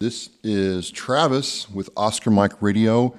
This 0.00 0.30
is 0.42 0.90
Travis 0.90 1.68
with 1.68 1.90
Oscar 1.94 2.30
Mike 2.30 2.62
Radio, 2.62 3.14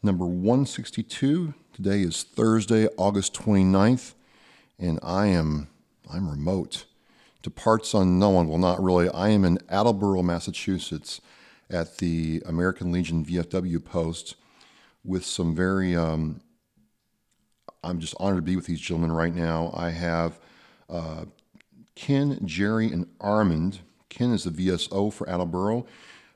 number 0.00 0.24
162. 0.24 1.54
Today 1.72 2.02
is 2.02 2.22
Thursday, 2.22 2.86
August 2.96 3.34
29th, 3.34 4.14
and 4.78 5.00
I 5.02 5.26
am 5.26 5.66
I'm 6.08 6.30
remote 6.30 6.84
to 7.42 7.50
parts 7.50 7.94
unknown. 7.94 8.46
Well, 8.46 8.58
not 8.58 8.80
really. 8.80 9.08
I 9.08 9.30
am 9.30 9.44
in 9.44 9.58
Attleboro, 9.68 10.22
Massachusetts, 10.22 11.20
at 11.68 11.96
the 11.96 12.44
American 12.46 12.92
Legion 12.92 13.24
VFW 13.24 13.84
post 13.84 14.36
with 15.04 15.24
some 15.24 15.56
very. 15.56 15.96
Um, 15.96 16.42
I'm 17.82 17.98
just 17.98 18.14
honored 18.20 18.38
to 18.38 18.42
be 18.42 18.54
with 18.54 18.66
these 18.66 18.78
gentlemen 18.78 19.10
right 19.10 19.34
now. 19.34 19.72
I 19.74 19.90
have 19.90 20.38
uh, 20.88 21.24
Ken, 21.96 22.38
Jerry, 22.44 22.86
and 22.86 23.08
Armand. 23.20 23.80
Ken 24.08 24.32
is 24.32 24.44
the 24.44 24.50
VSO 24.50 25.12
for 25.12 25.28
Attleboro 25.28 25.86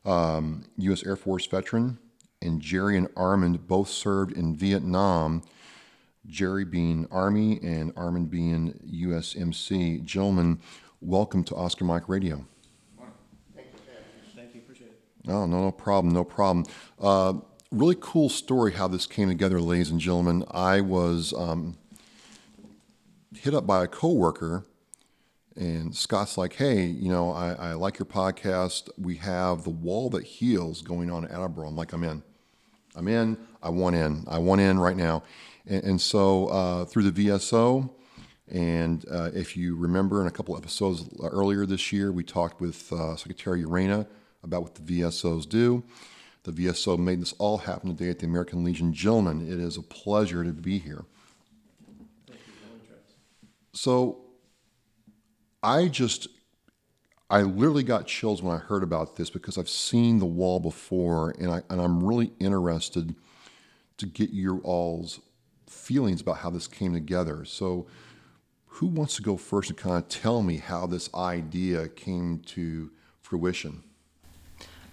um, 0.05 0.64
U.S. 0.79 1.05
Air 1.05 1.16
Force 1.16 1.47
veteran, 1.47 1.98
and 2.42 2.60
Jerry 2.60 2.97
and 2.97 3.09
Armand 3.16 3.66
both 3.66 3.88
served 3.88 4.33
in 4.33 4.55
Vietnam. 4.55 5.42
Jerry 6.27 6.65
being 6.65 7.06
Army 7.10 7.60
and 7.62 7.92
Armand 7.96 8.30
being 8.30 8.73
USMC. 8.91 10.02
Gentlemen, 10.05 10.59
welcome 11.01 11.45
to 11.45 11.55
Oscar 11.55 11.84
Mike 11.84 12.09
Radio. 12.09 12.46
Thank 13.55 13.69
you, 13.73 13.80
thank 14.34 14.55
you, 14.55 14.60
appreciate 14.60 14.91
it. 14.91 15.01
Oh, 15.29 15.46
no, 15.46 15.62
no 15.62 15.70
problem, 15.70 16.15
no 16.15 16.24
problem. 16.24 16.65
Uh, 16.98 17.34
really 17.71 17.96
cool 18.01 18.29
story 18.29 18.73
how 18.73 18.88
this 18.88 19.07
came 19.07 19.29
together, 19.29 19.60
ladies 19.60 19.91
and 19.91 20.01
gentlemen. 20.01 20.45
I 20.51 20.80
was 20.80 21.34
um, 21.37 21.77
hit 23.34 23.55
up 23.55 23.66
by 23.66 23.84
a 23.84 23.87
coworker 23.87 24.65
and 25.57 25.95
Scott's 25.95 26.37
like, 26.37 26.55
hey, 26.55 26.85
you 26.85 27.09
know, 27.11 27.31
I, 27.31 27.53
I 27.53 27.73
like 27.75 27.99
your 27.99 28.07
podcast. 28.07 28.89
We 28.99 29.17
have 29.17 29.63
the 29.63 29.71
wall 29.71 30.11
that 30.11 30.25
heals 30.25 30.83
going 30.83 31.11
on 31.11 31.25
at 31.25 31.30
Attleboro. 31.30 31.69
I'm 31.69 31.77
like, 31.77 31.93
I'm 31.93 32.03
in. 32.03 32.23
I'm 32.97 33.07
in. 33.09 33.38
I 33.63 33.69
want 33.69 33.95
in. 33.96 34.24
I 34.29 34.38
want 34.38 34.61
in 34.61 34.79
right 34.79 34.96
now. 34.96 35.23
And, 35.66 35.85
and 35.85 36.01
so 36.01 36.49
uh, 36.49 36.85
through 36.87 37.11
the 37.11 37.27
VSO, 37.29 37.88
and 38.51 39.05
uh, 39.11 39.30
if 39.33 39.57
you 39.57 39.77
remember 39.77 40.21
in 40.21 40.27
a 40.27 40.30
couple 40.30 40.57
episodes 40.57 41.09
earlier 41.23 41.66
this 41.66 41.93
year, 41.93 42.13
we 42.13 42.24
talked 42.24 42.61
with 42.61 42.93
uh, 42.93 43.16
Secretary 43.16 43.63
Urena 43.63 44.07
about 44.43 44.63
what 44.63 44.74
the 44.74 44.83
VSOs 44.83 45.49
do. 45.49 45.85
The 46.43 46.52
VSO 46.52 46.99
made 46.99 47.21
this 47.21 47.33
all 47.39 47.59
happen 47.59 47.96
today 47.96 48.11
at 48.11 48.18
the 48.18 48.27
American 48.27 48.65
Legion. 48.65 48.93
Gentlemen, 48.93 49.51
it 49.51 49.59
is 49.59 49.79
a 49.79 49.83
pleasure 49.83 50.45
to 50.45 50.52
be 50.52 50.79
here. 50.79 51.05
So 53.73 54.24
I 55.65 55.88
just, 55.88 56.29
I 57.30 57.40
literally 57.43 57.82
got 57.82 58.07
chills 58.07 58.43
when 58.43 58.54
I 58.54 58.59
heard 58.59 58.82
about 58.82 59.16
this 59.16 59.30
because 59.30 59.57
I've 59.57 59.68
seen 59.68 60.18
the 60.18 60.26
wall 60.26 60.60
before, 60.60 61.34
and 61.40 61.51
I 61.51 61.62
and 61.71 61.80
I'm 61.80 62.04
really 62.04 62.32
interested 62.38 63.15
to 63.96 64.06
get 64.06 64.31
your 64.31 64.60
all's 64.60 65.21
feelings 65.66 66.21
about 66.21 66.38
how 66.38 66.50
this 66.50 66.66
came 66.66 66.93
together. 66.93 67.47
So, 67.47 67.87
who 68.66 68.87
wants 68.88 69.16
to 69.16 69.22
go 69.22 69.38
first 69.38 69.71
and 69.71 69.78
kind 69.78 69.97
of 69.97 70.09
tell 70.09 70.43
me 70.43 70.59
how 70.59 70.87
this 70.87 71.12
idea 71.15 71.88
came 71.88 72.41
to 72.41 72.91
fruition? 73.22 73.82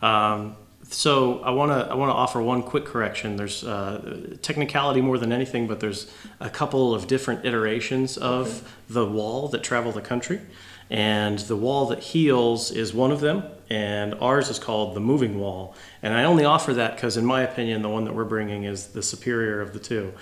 Um, 0.01 0.55
so 0.89 1.39
I 1.41 1.51
want 1.51 1.71
to 1.71 1.91
I 1.91 1.95
want 1.95 2.09
to 2.09 2.15
offer 2.15 2.41
one 2.41 2.63
quick 2.63 2.85
correction. 2.85 3.35
There's 3.35 3.63
uh, 3.63 4.35
technicality 4.41 5.01
more 5.01 5.17
than 5.17 5.31
anything, 5.31 5.67
but 5.67 5.79
there's 5.79 6.11
a 6.39 6.49
couple 6.49 6.93
of 6.93 7.07
different 7.07 7.45
iterations 7.45 8.17
of 8.17 8.47
okay. 8.47 8.67
the 8.89 9.05
wall 9.05 9.47
that 9.49 9.63
travel 9.63 9.91
the 9.91 10.01
country, 10.01 10.41
and 10.89 11.39
the 11.39 11.55
wall 11.55 11.85
that 11.87 11.99
heals 11.99 12.71
is 12.71 12.93
one 12.93 13.11
of 13.11 13.21
them, 13.21 13.43
and 13.69 14.13
ours 14.15 14.49
is 14.49 14.59
called 14.59 14.95
the 14.95 14.99
moving 14.99 15.39
wall. 15.39 15.75
And 16.03 16.13
I 16.13 16.25
only 16.25 16.43
offer 16.43 16.73
that 16.73 16.95
because, 16.95 17.15
in 17.15 17.25
my 17.25 17.41
opinion, 17.41 17.81
the 17.81 17.89
one 17.89 18.05
that 18.05 18.13
we're 18.13 18.25
bringing 18.25 18.63
is 18.63 18.87
the 18.87 19.01
superior 19.01 19.61
of 19.61 19.73
the 19.73 19.79
two. 19.79 20.13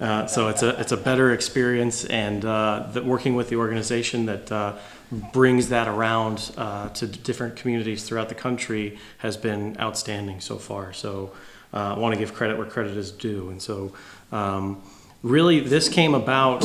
Uh, 0.00 0.26
so 0.26 0.48
it's 0.48 0.62
a 0.62 0.78
it's 0.80 0.92
a 0.92 0.96
better 0.96 1.32
experience, 1.32 2.04
and 2.04 2.44
uh, 2.44 2.86
that 2.92 3.04
working 3.04 3.34
with 3.34 3.48
the 3.48 3.56
organization 3.56 4.26
that 4.26 4.52
uh, 4.52 4.74
brings 5.10 5.68
that 5.68 5.88
around 5.88 6.52
uh, 6.56 6.88
to 6.90 7.06
different 7.06 7.56
communities 7.56 8.04
throughout 8.04 8.28
the 8.28 8.34
country 8.34 8.98
has 9.18 9.36
been 9.36 9.76
outstanding 9.78 10.40
so 10.40 10.56
far. 10.56 10.92
So 10.92 11.32
uh, 11.72 11.94
I 11.94 11.98
want 11.98 12.14
to 12.14 12.18
give 12.18 12.34
credit 12.34 12.58
where 12.58 12.66
credit 12.66 12.96
is 12.96 13.10
due. 13.10 13.50
And 13.50 13.62
so 13.62 13.92
um, 14.32 14.82
really 15.22 15.60
this 15.60 15.88
came 15.88 16.14
about 16.14 16.64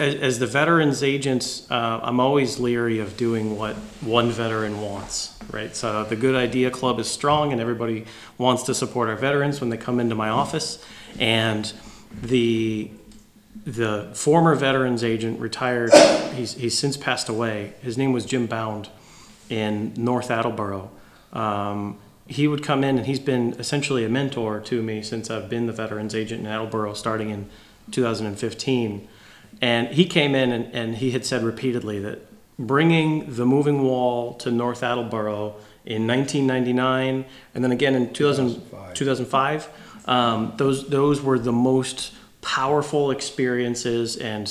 as, 0.00 0.14
as 0.14 0.38
the 0.38 0.46
veterans 0.46 1.02
agents, 1.02 1.68
uh, 1.70 2.00
I'm 2.02 2.20
always 2.20 2.58
leery 2.58 3.00
of 3.00 3.16
doing 3.16 3.56
what 3.56 3.74
one 4.00 4.30
veteran 4.30 4.80
wants, 4.80 5.36
right? 5.50 5.74
So 5.74 6.04
the 6.04 6.16
Good 6.16 6.34
Idea 6.34 6.70
Club 6.70 6.98
is 6.98 7.08
strong 7.08 7.52
and 7.52 7.60
everybody 7.60 8.06
wants 8.38 8.64
to 8.64 8.74
support 8.74 9.08
our 9.08 9.16
veterans 9.16 9.60
when 9.60 9.70
they 9.70 9.76
come 9.76 10.00
into 10.00 10.14
my 10.14 10.28
office. 10.28 10.84
And 11.18 11.72
the 12.22 12.90
the 13.64 14.10
former 14.14 14.54
veterans 14.54 15.04
agent 15.04 15.40
retired. 15.40 15.92
He's, 16.34 16.54
he's 16.54 16.78
since 16.78 16.96
passed 16.96 17.28
away. 17.28 17.74
His 17.80 17.98
name 17.98 18.12
was 18.12 18.24
Jim 18.24 18.46
Bound 18.46 18.88
in 19.48 19.92
North 19.96 20.30
Attleboro. 20.30 20.90
Um, 21.32 21.98
he 22.26 22.46
would 22.46 22.62
come 22.62 22.84
in 22.84 22.98
and 22.98 23.06
he's 23.06 23.20
been 23.20 23.54
essentially 23.58 24.04
a 24.04 24.08
mentor 24.08 24.60
to 24.60 24.82
me 24.82 25.02
since 25.02 25.30
I've 25.30 25.48
been 25.48 25.66
the 25.66 25.72
veterans 25.72 26.14
agent 26.14 26.42
in 26.42 26.46
Attleboro 26.46 26.92
starting 26.92 27.30
in 27.30 27.48
2015. 27.90 29.08
And 29.60 29.88
he 29.88 30.04
came 30.04 30.34
in 30.34 30.52
and, 30.52 30.74
and 30.74 30.96
he 30.96 31.10
had 31.12 31.24
said 31.24 31.42
repeatedly 31.42 31.98
that 32.00 32.26
bringing 32.58 33.34
the 33.34 33.46
moving 33.46 33.82
wall 33.82 34.34
to 34.34 34.50
North 34.50 34.82
Attleboro 34.82 35.56
in 35.86 36.06
1999 36.06 37.24
and 37.54 37.64
then 37.64 37.72
again 37.72 37.94
in 37.94 38.12
2000, 38.12 38.54
2005, 38.94 38.94
2005 38.94 39.68
um, 40.08 40.54
those, 40.56 40.88
those 40.88 41.22
were 41.22 41.38
the 41.38 41.52
most 41.52 42.12
powerful 42.48 43.10
experiences 43.10 44.16
and, 44.16 44.50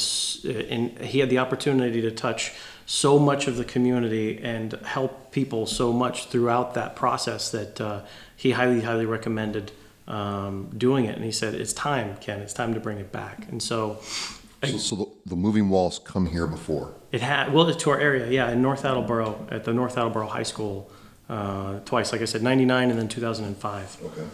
and 0.69 0.99
he 0.99 1.17
had 1.17 1.31
the 1.31 1.39
opportunity 1.39 1.99
to 1.99 2.11
touch 2.11 2.53
so 2.85 3.17
much 3.17 3.47
of 3.47 3.57
the 3.57 3.65
community 3.65 4.39
and 4.43 4.73
help 4.85 5.31
people 5.31 5.65
so 5.65 5.91
much 5.91 6.27
throughout 6.27 6.75
that 6.75 6.95
process 6.95 7.49
that 7.49 7.81
uh, 7.81 8.01
he 8.35 8.51
highly 8.51 8.81
highly 8.81 9.07
recommended 9.07 9.71
um, 10.07 10.69
doing 10.77 11.05
it. 11.05 11.15
And 11.15 11.25
he 11.25 11.31
said 11.31 11.55
it's 11.55 11.73
time 11.73 12.17
ken. 12.17 12.39
It's 12.39 12.53
time 12.53 12.75
to 12.75 12.79
bring 12.79 12.99
it 12.99 13.11
back. 13.11 13.47
And 13.49 13.63
so 13.63 13.97
so, 14.63 14.77
so 14.77 14.95
the, 14.95 15.31
the, 15.31 15.35
moving 15.35 15.69
walls 15.69 15.97
come 15.97 16.27
here 16.27 16.45
before? 16.45 16.93
It 17.11 17.21
had 17.21 17.51
well 17.51 17.73
to 17.73 17.89
our 17.89 17.99
area 17.99 18.29
yeah 18.29 18.51
in 18.51 18.61
north 18.61 18.85
attleboro 18.85 19.47
at 19.49 19.63
the 19.63 19.73
north 19.73 19.97
attleboro 19.97 20.27
high 20.27 20.43
school 20.43 20.91
uh, 21.29 21.79
twice. 21.79 22.11
Like 22.11 22.21
i 22.21 22.25
said 22.25 22.43
99 22.43 22.91
and 22.91 22.99
then 22.99 23.07
2005 23.07 23.97
okay 24.05 24.27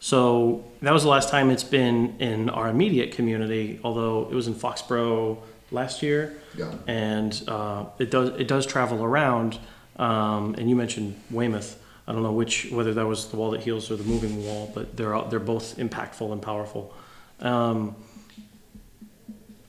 so 0.00 0.64
that 0.80 0.92
was 0.92 1.02
the 1.02 1.10
last 1.10 1.28
time 1.28 1.50
it's 1.50 1.62
been 1.62 2.16
in 2.18 2.48
our 2.48 2.68
immediate 2.68 3.12
community, 3.12 3.78
although 3.84 4.22
it 4.30 4.34
was 4.34 4.48
in 4.48 4.54
Foxborough 4.54 5.38
last 5.70 6.02
year. 6.02 6.34
Yeah. 6.56 6.72
And 6.86 7.40
uh, 7.46 7.84
it 7.98 8.10
does 8.10 8.30
it 8.40 8.48
does 8.48 8.66
travel 8.66 9.04
around. 9.04 9.58
Um, 9.96 10.54
and 10.56 10.70
you 10.70 10.74
mentioned 10.74 11.20
Weymouth. 11.30 11.78
I 12.08 12.12
don't 12.12 12.22
know 12.22 12.32
which 12.32 12.70
whether 12.70 12.94
that 12.94 13.06
was 13.06 13.28
the 13.28 13.36
wall 13.36 13.50
that 13.50 13.60
heals 13.60 13.90
or 13.90 13.96
the 13.96 14.04
moving 14.04 14.42
wall, 14.44 14.72
but 14.74 14.96
they're 14.96 15.20
they're 15.28 15.38
both 15.38 15.76
impactful 15.76 16.32
and 16.32 16.40
powerful. 16.40 16.94
Um, 17.40 17.94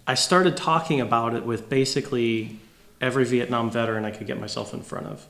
I 0.08 0.16
started 0.16 0.56
talking 0.56 1.02
about 1.02 1.36
it 1.36 1.46
with 1.46 1.70
basically 1.70 2.58
every 3.02 3.26
Vietnam 3.26 3.70
veteran 3.70 4.06
I 4.06 4.12
could 4.12 4.28
get 4.28 4.40
myself 4.40 4.74
in 4.74 4.82
front 4.82 5.08
of. 5.08 5.28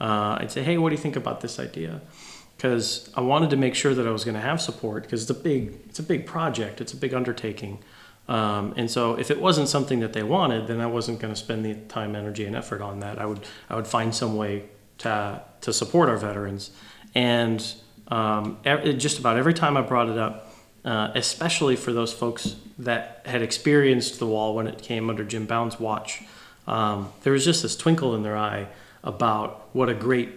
Uh, 0.00 0.38
I'd 0.40 0.52
say, 0.52 0.62
"Hey, 0.62 0.78
what 0.78 0.90
do 0.90 0.94
you 0.94 1.00
think 1.00 1.16
about 1.16 1.40
this 1.40 1.58
idea?" 1.58 2.00
Because 2.64 3.10
I 3.14 3.20
wanted 3.20 3.50
to 3.50 3.58
make 3.58 3.74
sure 3.74 3.92
that 3.92 4.06
I 4.06 4.10
was 4.10 4.24
going 4.24 4.36
to 4.36 4.40
have 4.40 4.58
support 4.58 5.02
because 5.02 5.20
it's 5.20 5.30
a 5.30 5.42
big 5.42 5.74
it's 5.86 5.98
a 5.98 6.02
big 6.02 6.24
project 6.24 6.80
it's 6.80 6.94
a 6.94 6.96
big 6.96 7.12
undertaking. 7.12 7.78
Um, 8.26 8.72
and 8.78 8.90
so 8.90 9.18
if 9.18 9.30
it 9.30 9.38
wasn't 9.38 9.68
something 9.68 10.00
that 10.00 10.14
they 10.14 10.22
wanted 10.22 10.66
then 10.66 10.80
I 10.80 10.86
wasn't 10.86 11.18
going 11.20 11.34
to 11.34 11.38
spend 11.38 11.62
the 11.66 11.74
time 11.74 12.16
energy 12.16 12.46
and 12.46 12.56
effort 12.56 12.80
on 12.80 13.00
that. 13.00 13.18
I 13.18 13.26
would 13.26 13.40
I 13.68 13.76
would 13.76 13.86
find 13.86 14.14
some 14.14 14.38
way 14.38 14.64
to 14.98 15.42
to 15.60 15.72
support 15.74 16.08
our 16.08 16.16
veterans. 16.16 16.70
And 17.14 17.60
um, 18.08 18.56
just 18.96 19.18
about 19.18 19.36
every 19.36 19.52
time 19.52 19.76
I 19.76 19.82
brought 19.82 20.08
it 20.08 20.16
up 20.16 20.50
uh, 20.86 21.10
especially 21.14 21.76
for 21.76 21.92
those 21.92 22.14
folks 22.14 22.56
that 22.78 23.20
had 23.26 23.42
experienced 23.42 24.18
the 24.18 24.26
wall 24.26 24.54
when 24.54 24.66
it 24.66 24.80
came 24.80 25.10
under 25.10 25.22
Jim 25.22 25.44
Bound's 25.44 25.78
watch 25.78 26.22
um, 26.66 27.12
there 27.24 27.34
was 27.34 27.44
just 27.44 27.62
this 27.62 27.76
twinkle 27.76 28.14
in 28.14 28.22
their 28.22 28.38
eye 28.38 28.68
about 29.02 29.68
what 29.74 29.90
a 29.90 29.94
great 29.94 30.30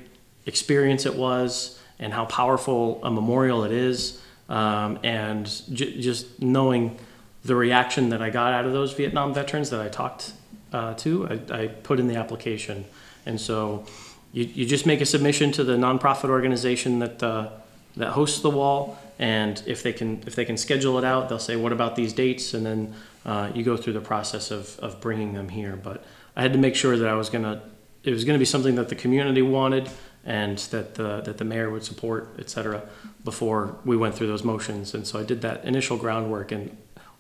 experience 0.46 1.06
it 1.06 1.16
was 1.16 1.78
and 2.00 2.14
how 2.14 2.26
powerful 2.26 3.00
a 3.04 3.12
memorial 3.12 3.64
it 3.64 3.72
is, 3.72 4.22
um, 4.50 5.00
and 5.04 5.46
j- 5.74 6.00
just 6.00 6.42
knowing 6.42 6.98
the 7.44 7.56
reaction 7.56 8.10
that 8.10 8.22
I 8.22 8.30
got 8.30 8.54
out 8.54 8.66
of 8.66 8.74
those 8.74 8.94
Vietnam 8.94 9.34
veterans 9.34 9.70
that 9.70 9.82
I 9.82 9.90
talked 9.90 10.34
uh, 10.74 10.94
to, 10.96 11.28
I, 11.28 11.62
I, 11.62 11.68
put 11.68 12.00
in 12.00 12.08
the 12.08 12.16
application. 12.16 12.86
And 13.26 13.40
so 13.40 13.86
you, 14.34 14.44
you 14.44 14.66
just 14.66 14.86
make 14.86 15.02
a 15.02 15.06
submission 15.06 15.52
to 15.54 15.64
the 15.64 15.74
nonprofit 15.74 16.30
organization 16.30 17.00
that 17.00 17.24
uh, 17.24 17.50
that 17.96 18.12
hosts 18.12 18.42
the 18.42 18.50
wall, 18.50 18.98
and 19.18 19.62
if 19.66 19.82
they 19.82 19.94
can 19.94 20.22
if 20.28 20.36
they 20.36 20.46
can 20.46 20.58
schedule 20.58 20.98
it 20.98 21.04
out, 21.04 21.30
they'll 21.30 21.40
say, 21.40 21.56
"What 21.56 21.72
about 21.72 21.96
these 21.96 22.14
dates?" 22.14 22.54
And 22.54 22.66
then 22.66 22.94
uh, 23.26 23.52
you 23.54 23.64
go 23.64 23.76
through 23.76 23.94
the 23.94 24.02
process 24.02 24.52
of 24.52 24.78
of 24.80 25.02
bringing 25.02 25.34
them 25.34 25.50
here. 25.50 25.76
But 25.76 26.06
I 26.36 26.42
had 26.42 26.54
to 26.54 26.60
make 26.60 26.76
sure 26.76 26.98
that 26.98 27.08
I 27.08 27.14
was 27.14 27.30
gonna 27.30 27.62
it 28.04 28.12
was 28.12 28.24
gonna 28.24 28.40
be 28.40 28.46
something 28.46 28.76
that 28.76 28.90
the 28.90 28.96
community 28.96 29.42
wanted 29.42 29.90
and 30.28 30.58
that 30.58 30.96
the, 30.96 31.22
that 31.22 31.38
the 31.38 31.46
mayor 31.46 31.70
would 31.70 31.86
support, 31.86 32.36
et 32.38 32.50
cetera, 32.50 32.84
before 33.24 33.78
we 33.86 33.96
went 33.96 34.14
through 34.14 34.28
those 34.28 34.44
motions. 34.44 34.94
And 34.94 35.08
so 35.08 35.18
I 35.18 35.24
did 35.24 35.42
that 35.42 35.64
initial 35.64 35.96
groundwork 35.96 36.52
and 36.52 36.76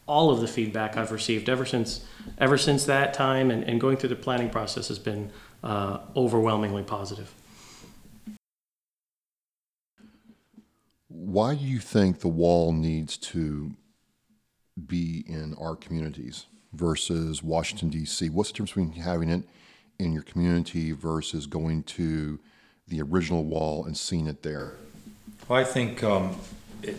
all 0.07 0.29
of 0.29 0.41
the 0.41 0.47
feedback 0.47 0.97
I've 0.97 1.13
received 1.13 1.47
ever 1.47 1.65
since, 1.65 2.05
ever 2.37 2.57
since 2.57 2.83
that 2.85 3.13
time 3.13 3.49
and, 3.49 3.63
and 3.63 3.79
going 3.79 3.95
through 3.95 4.09
the 4.09 4.17
planning 4.17 4.49
process 4.49 4.89
has 4.89 4.99
been 4.99 5.31
uh, 5.63 5.99
overwhelmingly 6.17 6.83
positive. 6.83 7.33
Why 11.07 11.55
do 11.55 11.63
you 11.63 11.79
think 11.79 12.19
the 12.19 12.27
wall 12.27 12.73
needs 12.73 13.15
to 13.17 13.71
be 14.85 15.23
in 15.27 15.55
our 15.59 15.77
communities 15.77 16.45
versus 16.73 17.41
Washington, 17.41 17.89
D.C.? 17.89 18.29
What's 18.29 18.49
the 18.49 18.53
difference 18.53 18.71
between 18.71 18.91
having 18.91 19.29
it 19.29 19.43
in 19.97 20.11
your 20.11 20.23
community 20.23 20.91
versus 20.91 21.47
going 21.47 21.83
to 21.83 22.39
the 22.87 23.01
original 23.01 23.43
wall 23.43 23.85
and 23.85 23.97
seeing 23.97 24.27
it 24.27 24.43
there? 24.43 24.73
Well, 25.47 25.59
I 25.59 25.63
think 25.63 26.03
um, 26.03 26.35
it 26.81 26.97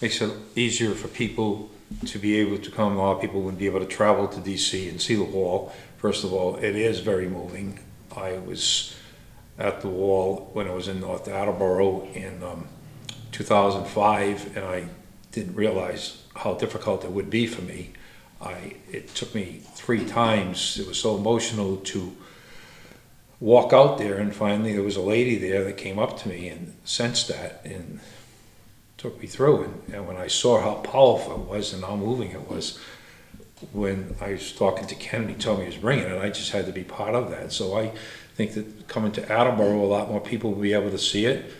makes 0.00 0.20
it 0.20 0.30
easier 0.54 0.94
for 0.94 1.08
people 1.08 1.70
to 2.06 2.18
be 2.18 2.36
able 2.36 2.58
to 2.58 2.70
come. 2.70 2.96
A 2.96 2.98
lot 2.98 3.16
of 3.16 3.20
people 3.20 3.40
wouldn't 3.40 3.58
be 3.58 3.66
able 3.66 3.80
to 3.80 3.86
travel 3.86 4.28
to 4.28 4.40
DC 4.40 4.88
and 4.88 5.00
see 5.00 5.14
the 5.14 5.24
wall. 5.24 5.72
First 5.96 6.24
of 6.24 6.32
all, 6.32 6.56
it 6.56 6.76
is 6.76 7.00
very 7.00 7.28
moving. 7.28 7.80
I 8.16 8.38
was 8.38 8.94
at 9.58 9.80
the 9.80 9.88
wall 9.88 10.50
when 10.52 10.68
I 10.68 10.72
was 10.72 10.88
in 10.88 11.00
North 11.00 11.26
Attleboro 11.28 12.04
in 12.12 12.42
um, 12.42 12.68
2005, 13.32 14.56
and 14.56 14.64
I 14.64 14.88
didn't 15.32 15.54
realize 15.54 16.22
how 16.36 16.54
difficult 16.54 17.04
it 17.04 17.10
would 17.10 17.30
be 17.30 17.46
for 17.46 17.62
me. 17.62 17.92
I 18.40 18.76
it 18.90 19.14
took 19.14 19.34
me 19.34 19.62
three 19.74 20.04
times. 20.04 20.78
It 20.78 20.86
was 20.86 20.98
so 20.98 21.16
emotional 21.16 21.76
to 21.76 22.16
walk 23.40 23.72
out 23.72 23.98
there 23.98 24.16
and 24.16 24.34
finally 24.34 24.72
there 24.72 24.82
was 24.82 24.96
a 24.96 25.02
lady 25.02 25.36
there 25.36 25.64
that 25.64 25.76
came 25.76 25.98
up 25.98 26.18
to 26.20 26.28
me 26.28 26.48
and 26.48 26.74
sensed 26.84 27.28
that 27.28 27.60
and 27.64 28.00
took 28.96 29.20
me 29.20 29.26
through. 29.26 29.62
And, 29.62 29.94
and 29.94 30.08
when 30.08 30.16
I 30.16 30.26
saw 30.26 30.60
how 30.60 30.74
powerful 30.74 31.34
it 31.34 31.48
was 31.48 31.72
and 31.72 31.84
how 31.84 31.96
moving 31.96 32.32
it 32.32 32.50
was 32.50 32.78
when 33.72 34.14
I 34.20 34.32
was 34.32 34.52
talking 34.52 34.86
to 34.86 34.94
Ken 34.94 35.22
and 35.22 35.30
he 35.30 35.36
told 35.36 35.58
me 35.58 35.64
he 35.64 35.70
was 35.70 35.80
bringing 35.80 36.06
it 36.06 36.20
I 36.20 36.30
just 36.30 36.52
had 36.52 36.66
to 36.66 36.72
be 36.72 36.84
part 36.84 37.14
of 37.14 37.30
that. 37.30 37.52
So 37.52 37.78
I 37.78 37.92
think 38.34 38.54
that 38.54 38.88
coming 38.88 39.12
to 39.12 39.32
Attleboro 39.32 39.80
a 39.80 39.86
lot 39.86 40.08
more 40.08 40.20
people 40.20 40.52
will 40.52 40.62
be 40.62 40.72
able 40.72 40.90
to 40.90 40.98
see 40.98 41.26
it. 41.26 41.52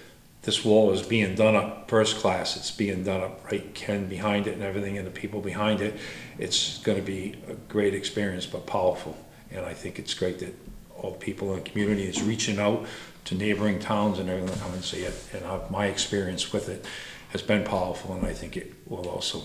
This 0.42 0.64
wall 0.64 0.92
is 0.92 1.02
being 1.02 1.34
done 1.34 1.56
up 1.56 1.90
first 1.90 2.18
class. 2.18 2.56
It's 2.56 2.70
being 2.70 3.04
done 3.04 3.22
up 3.22 3.44
right 3.50 3.74
Ken 3.74 4.08
behind 4.08 4.46
it 4.46 4.54
and 4.54 4.62
everything 4.62 4.96
and 4.96 5.06
the 5.06 5.10
people 5.10 5.40
behind 5.40 5.80
it. 5.80 5.98
It's 6.38 6.78
going 6.78 6.96
to 6.98 7.04
be 7.04 7.36
a 7.48 7.54
great 7.54 7.94
experience 7.94 8.46
but 8.46 8.66
powerful. 8.66 9.16
And 9.50 9.64
I 9.64 9.74
think 9.74 9.98
it's 9.98 10.14
great 10.14 10.38
that 10.38 10.54
all 10.98 11.12
people 11.12 11.54
in 11.54 11.62
the 11.62 11.70
community 11.70 12.04
is 12.04 12.22
reaching 12.22 12.58
out 12.58 12.86
to 13.24 13.34
neighboring 13.34 13.78
towns 13.78 14.18
and 14.18 14.28
everything 14.28 14.54
to 14.54 14.60
come 14.62 14.72
and 14.72 14.84
see 14.84 15.00
it. 15.00 15.14
And 15.32 15.44
uh, 15.44 15.60
my 15.70 15.86
experience 15.86 16.52
with 16.52 16.68
it 16.68 16.86
has 17.30 17.42
been 17.42 17.64
powerful, 17.64 18.14
and 18.14 18.26
I 18.26 18.32
think 18.32 18.56
it 18.56 18.72
will 18.86 19.08
also. 19.08 19.42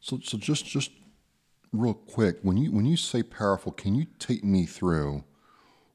So, 0.00 0.20
so 0.22 0.38
just 0.38 0.66
just 0.66 0.90
real 1.72 1.94
quick, 1.94 2.38
when 2.42 2.56
you 2.56 2.70
when 2.72 2.84
you 2.84 2.96
say 2.96 3.22
powerful, 3.22 3.72
can 3.72 3.94
you 3.94 4.06
take 4.18 4.44
me 4.44 4.66
through 4.66 5.24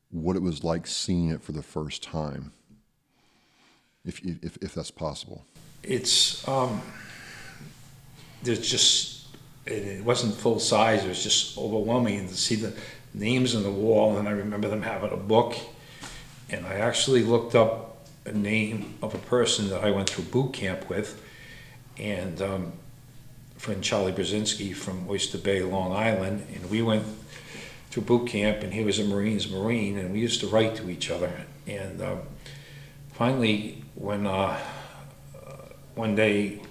what 0.10 0.36
it 0.36 0.42
was 0.42 0.64
like 0.64 0.88
seeing 0.88 1.30
it 1.30 1.42
for 1.42 1.52
the 1.52 1.64
first 1.64 2.04
time, 2.04 2.52
if 4.04 4.24
if 4.24 4.58
if 4.62 4.74
that's 4.74 4.92
possible? 4.92 5.46
It's 5.84 6.48
um, 6.48 6.82
there's 8.44 8.68
just 8.68 9.28
it, 9.66 9.84
it 9.84 10.04
wasn't 10.04 10.36
full 10.36 10.60
size. 10.60 11.04
It 11.04 11.10
was 11.10 11.24
just 11.24 11.58
overwhelming 11.58 12.20
and 12.20 12.30
to 12.30 12.36
see 12.36 12.56
the 12.56 12.74
names 13.16 13.56
on 13.56 13.64
the 13.64 13.72
wall. 13.72 14.18
And 14.18 14.28
I 14.28 14.32
remember 14.32 14.68
them 14.68 14.82
having 14.82 15.12
a 15.12 15.18
book, 15.18 15.56
and 16.50 16.66
I 16.66 16.76
actually 16.76 17.24
looked 17.24 17.56
up 17.56 18.08
a 18.26 18.32
name 18.32 18.96
of 19.02 19.14
a 19.14 19.20
person 19.20 19.70
that 19.70 19.84
I 19.84 19.92
went 19.92 20.10
through 20.10 20.26
boot 20.26 20.54
camp 20.54 20.90
with, 20.90 21.22
and 21.98 22.42
um, 22.42 22.74
friend 23.58 23.84
Charlie 23.84 24.12
Brzezinski 24.12 24.76
from 24.76 25.08
Oyster 25.10 25.38
Bay, 25.38 25.62
Long 25.62 25.92
Island, 25.92 26.46
and 26.54 26.70
we 26.70 26.82
went 26.82 27.04
through 27.92 28.04
boot 28.04 28.28
camp, 28.28 28.64
and 28.64 28.74
he 28.74 28.84
was 28.84 29.00
a 29.00 29.06
Marines 29.06 29.50
Marine, 29.50 29.98
and 29.98 30.12
we 30.12 30.20
used 30.20 30.40
to 30.42 30.48
write 30.48 30.76
to 30.76 30.90
each 30.90 31.12
other. 31.12 31.32
And 31.68 32.02
um, 32.02 32.20
finally, 33.14 33.84
when 33.96 34.28
uh, 34.28 34.60
one 35.96 36.16
day 36.16 36.62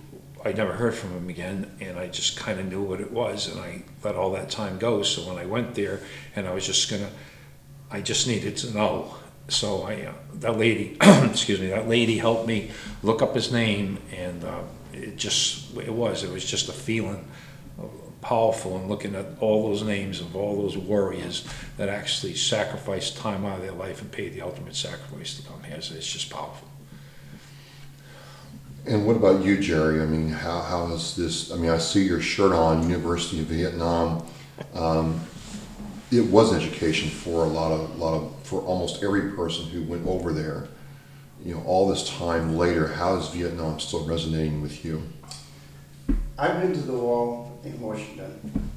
I 0.45 0.53
never 0.53 0.73
heard 0.73 0.95
from 0.95 1.13
him 1.13 1.29
again, 1.31 1.71
and 1.81 1.99
I 1.99 2.09
just 2.09 2.37
kind 2.37 2.61
of 2.61 2.67
knew 2.67 2.83
what 2.83 3.01
it 3.01 3.11
was, 3.11 3.49
and 3.49 3.59
I 3.61 3.83
let 4.03 4.15
all 4.15 4.33
that 4.33 4.51
time 4.51 4.79
go. 4.79 5.03
So 5.03 5.27
when 5.27 5.39
I 5.39 5.47
went 5.47 5.75
there, 5.75 6.01
and 6.37 6.47
I 6.47 6.53
was 6.53 6.67
just 6.67 6.91
gonna, 6.91 7.11
I 7.91 8.03
just 8.03 8.27
needed 8.27 8.57
to 8.59 8.75
know. 8.75 9.15
So 9.49 9.83
I, 9.83 10.03
uh, 10.03 10.13
that 10.35 10.59
lady, 10.59 10.99
excuse 11.03 11.61
me, 11.61 11.69
that 11.69 11.89
lady 11.89 12.19
helped 12.19 12.47
me 12.47 12.71
look 13.03 13.23
up 13.23 13.35
his 13.35 13.51
name, 13.51 13.99
and 14.13 14.45
uh, 14.45 14.61
it 14.93 15.17
just, 15.17 15.75
it 15.79 15.93
was, 15.93 16.25
it 16.25 16.31
was 16.31 16.45
just 16.45 16.69
a 16.69 16.73
feeling 16.73 17.27
powerful, 18.25 18.77
and 18.77 18.89
looking 18.89 19.15
at 19.15 19.27
all 19.41 19.69
those 19.69 19.83
names 19.83 20.21
of 20.21 20.35
all 20.35 20.63
those 20.63 20.77
warriors 20.77 21.47
that 21.77 21.89
actually 21.89 22.35
sacrificed 22.35 23.17
time 23.17 23.45
out 23.45 23.59
of 23.59 23.63
their 23.63 23.73
life 23.73 24.01
and 24.01 24.11
paid 24.11 24.33
the 24.35 24.41
ultimate 24.41 24.75
sacrifice 24.75 25.37
to 25.37 25.47
come 25.47 25.63
here. 25.63 25.81
So 25.81 25.95
it's 25.95 26.11
just 26.11 26.31
powerful. 26.31 26.69
And 28.87 29.07
what 29.07 29.17
about 29.17 29.43
you, 29.43 29.59
Jerry? 29.59 30.03
I 30.03 30.07
mean, 30.07 30.29
how, 30.29 30.61
how 30.61 30.93
is 30.93 31.17
this? 31.17 31.51
I 31.51 31.57
mean, 31.57 31.71
I 31.71 31.79
see 31.79 32.05
your 32.05 32.21
shirt 32.21 32.53
on, 32.53 32.83
University 32.83 33.41
of 33.41 33.47
Vietnam. 33.47 34.27
Um, 34.75 35.21
it 36.11 36.31
was 36.31 36.53
education 36.53 37.09
for 37.09 37.45
a 37.45 37.49
lot 37.49 37.73
of, 37.73 37.99
lot 37.99 38.15
of, 38.15 38.35
for 38.43 38.61
almost 38.61 39.03
every 39.03 39.33
person 39.33 39.65
who 39.67 39.83
went 39.85 40.07
over 40.07 40.35
there. 40.35 40.69
You 41.43 41.55
know, 41.55 41.63
all 41.65 41.89
this 41.89 42.09
time 42.11 42.57
later, 42.57 42.87
how 42.87 43.17
is 43.17 43.29
Vietnam 43.29 43.81
still 43.81 44.05
resonating 44.07 44.61
with 44.61 44.85
you? 44.85 45.03
I've 46.39 46.61
been 46.61 46.75
to 46.75 46.81
the 46.81 46.93
wall 46.93 47.59
in 47.65 47.81
Washington, 47.81 48.71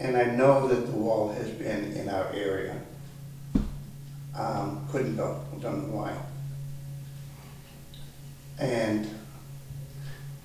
and 0.00 0.16
I 0.16 0.24
know 0.24 0.68
that 0.68 0.86
the 0.86 0.92
wall 0.92 1.32
has 1.32 1.50
been 1.50 1.92
in 1.92 2.08
our 2.08 2.32
area. 2.32 2.80
Um, 4.34 4.86
couldn't 4.90 5.16
go, 5.16 5.44
don't 5.60 5.88
know 5.88 5.96
why. 5.96 6.16
And 8.58 9.08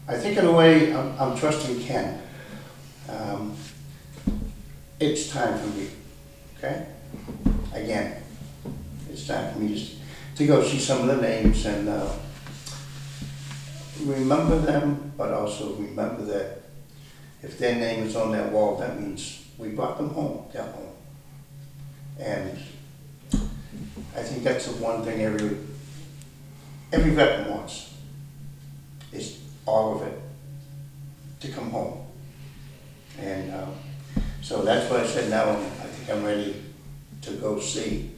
I 0.08 0.18
think 0.18 0.38
in 0.38 0.46
a 0.46 0.52
way, 0.52 0.94
I'm, 0.94 1.20
I'm 1.20 1.38
trusting 1.38 1.82
Ken. 1.82 2.22
Um, 3.10 3.56
it's 5.00 5.30
time 5.30 5.58
for 5.58 5.68
me, 5.68 5.90
okay? 6.58 6.88
Again, 7.74 8.22
it's 9.10 9.28
time 9.28 9.54
for 9.54 9.60
me 9.60 9.80
to, 9.80 10.38
to 10.38 10.48
go 10.48 10.64
see 10.64 10.80
some 10.80 11.10
of 11.10 11.16
the 11.16 11.22
names 11.22 11.66
and, 11.66 11.90
uh, 11.90 12.14
remember 14.06 14.60
them, 14.60 15.14
but 15.18 15.32
also 15.32 15.76
remember 15.76 16.24
that 16.24 16.62
if 17.44 17.58
their 17.58 17.76
name 17.76 18.04
is 18.04 18.16
on 18.16 18.32
that 18.32 18.52
wall, 18.52 18.78
that 18.78 19.00
means 19.00 19.46
we 19.58 19.70
brought 19.70 19.98
them 19.98 20.10
home, 20.10 20.46
they're 20.52 20.64
home. 20.64 20.94
And 22.20 22.58
I 24.16 24.22
think 24.22 24.44
that's 24.44 24.68
the 24.68 24.84
one 24.84 25.04
thing 25.04 25.22
every, 25.22 25.58
every 26.92 27.12
veteran 27.12 27.50
wants, 27.50 27.91
is 29.12 29.40
all 29.66 29.96
of 29.96 30.08
it 30.08 30.20
to 31.42 31.48
come 31.52 31.70
home. 31.72 32.06
And, 33.20 33.54
um, 33.54 33.74
so 34.42 34.64
that's 34.64 34.90
why 34.90 35.02
I 35.02 35.06
said 35.06 35.30
now, 35.30 35.52
I 35.52 35.56
think 35.56 36.10
I'm 36.10 36.24
ready 36.24 36.56
to 37.22 37.32
go 37.34 37.60
see 37.60 38.12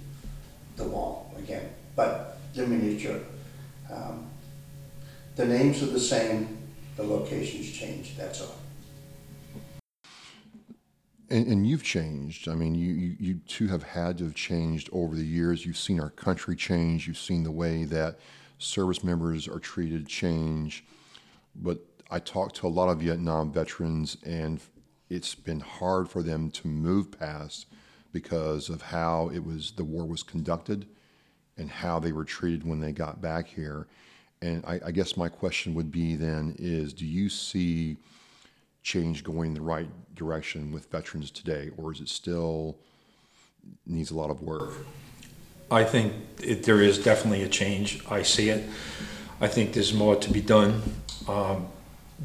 the 0.77 0.85
wall 0.85 1.33
again, 1.37 1.69
but 1.95 2.37
the 2.53 2.65
miniature. 2.65 3.19
Um, 3.91 4.27
the 5.35 5.45
names 5.45 5.83
are 5.83 5.87
the 5.87 5.99
same, 5.99 6.57
the 6.95 7.03
locations 7.03 7.71
change, 7.71 8.15
that's 8.17 8.41
all. 8.41 8.55
And, 11.29 11.47
and 11.47 11.67
you've 11.67 11.83
changed. 11.83 12.47
I 12.47 12.53
mean, 12.53 12.75
you, 12.75 12.93
you, 12.93 13.15
you 13.19 13.33
too 13.47 13.67
have 13.67 13.81
had 13.81 14.19
to 14.19 14.25
have 14.25 14.35
changed 14.35 14.89
over 14.91 15.15
the 15.15 15.25
years. 15.25 15.65
You've 15.65 15.77
seen 15.77 15.99
our 15.99 16.11
country 16.11 16.55
change. 16.55 17.07
You've 17.07 17.17
seen 17.17 17.43
the 17.43 17.51
way 17.51 17.85
that 17.85 18.19
service 18.57 19.03
members 19.03 19.47
are 19.47 19.59
treated 19.59 20.07
change. 20.07 20.85
But 21.55 21.79
I 22.09 22.19
talked 22.19 22.55
to 22.57 22.67
a 22.67 22.69
lot 22.69 22.89
of 22.89 22.99
Vietnam 22.99 23.51
veterans, 23.51 24.17
and 24.25 24.61
it's 25.09 25.35
been 25.35 25.59
hard 25.59 26.09
for 26.09 26.23
them 26.23 26.51
to 26.51 26.67
move 26.67 27.11
past 27.17 27.67
because 28.11 28.69
of 28.69 28.81
how 28.81 29.29
it 29.29 29.43
was 29.43 29.71
the 29.71 29.83
war 29.83 30.05
was 30.05 30.23
conducted 30.23 30.87
and 31.57 31.69
how 31.69 31.99
they 31.99 32.11
were 32.11 32.25
treated 32.25 32.65
when 32.65 32.79
they 32.79 32.91
got 32.91 33.21
back 33.21 33.47
here. 33.47 33.87
And 34.41 34.63
I, 34.65 34.79
I 34.87 34.91
guess 34.91 35.15
my 35.15 35.29
question 35.29 35.73
would 35.73 35.91
be 35.91 36.15
then 36.15 36.55
is 36.59 36.93
do 36.93 37.05
you 37.05 37.29
see 37.29 37.97
change 38.81 39.23
going 39.23 39.49
in 39.49 39.53
the 39.53 39.61
right 39.61 39.89
direction 40.15 40.71
with 40.71 40.91
veterans 40.91 41.31
today, 41.31 41.71
or 41.77 41.93
is 41.93 42.01
it 42.01 42.09
still 42.09 42.77
needs 43.85 44.11
a 44.11 44.15
lot 44.15 44.29
of 44.29 44.41
work? 44.41 44.73
I 45.71 45.83
think 45.83 46.13
it, 46.41 46.63
there 46.63 46.81
is 46.81 46.97
definitely 46.97 47.43
a 47.43 47.49
change. 47.49 48.03
I 48.09 48.23
see 48.23 48.49
it. 48.49 48.69
I 49.41 49.47
think 49.47 49.73
there's 49.73 49.93
more 49.93 50.15
to 50.15 50.31
be 50.31 50.41
done. 50.41 50.81
Um, 51.27 51.67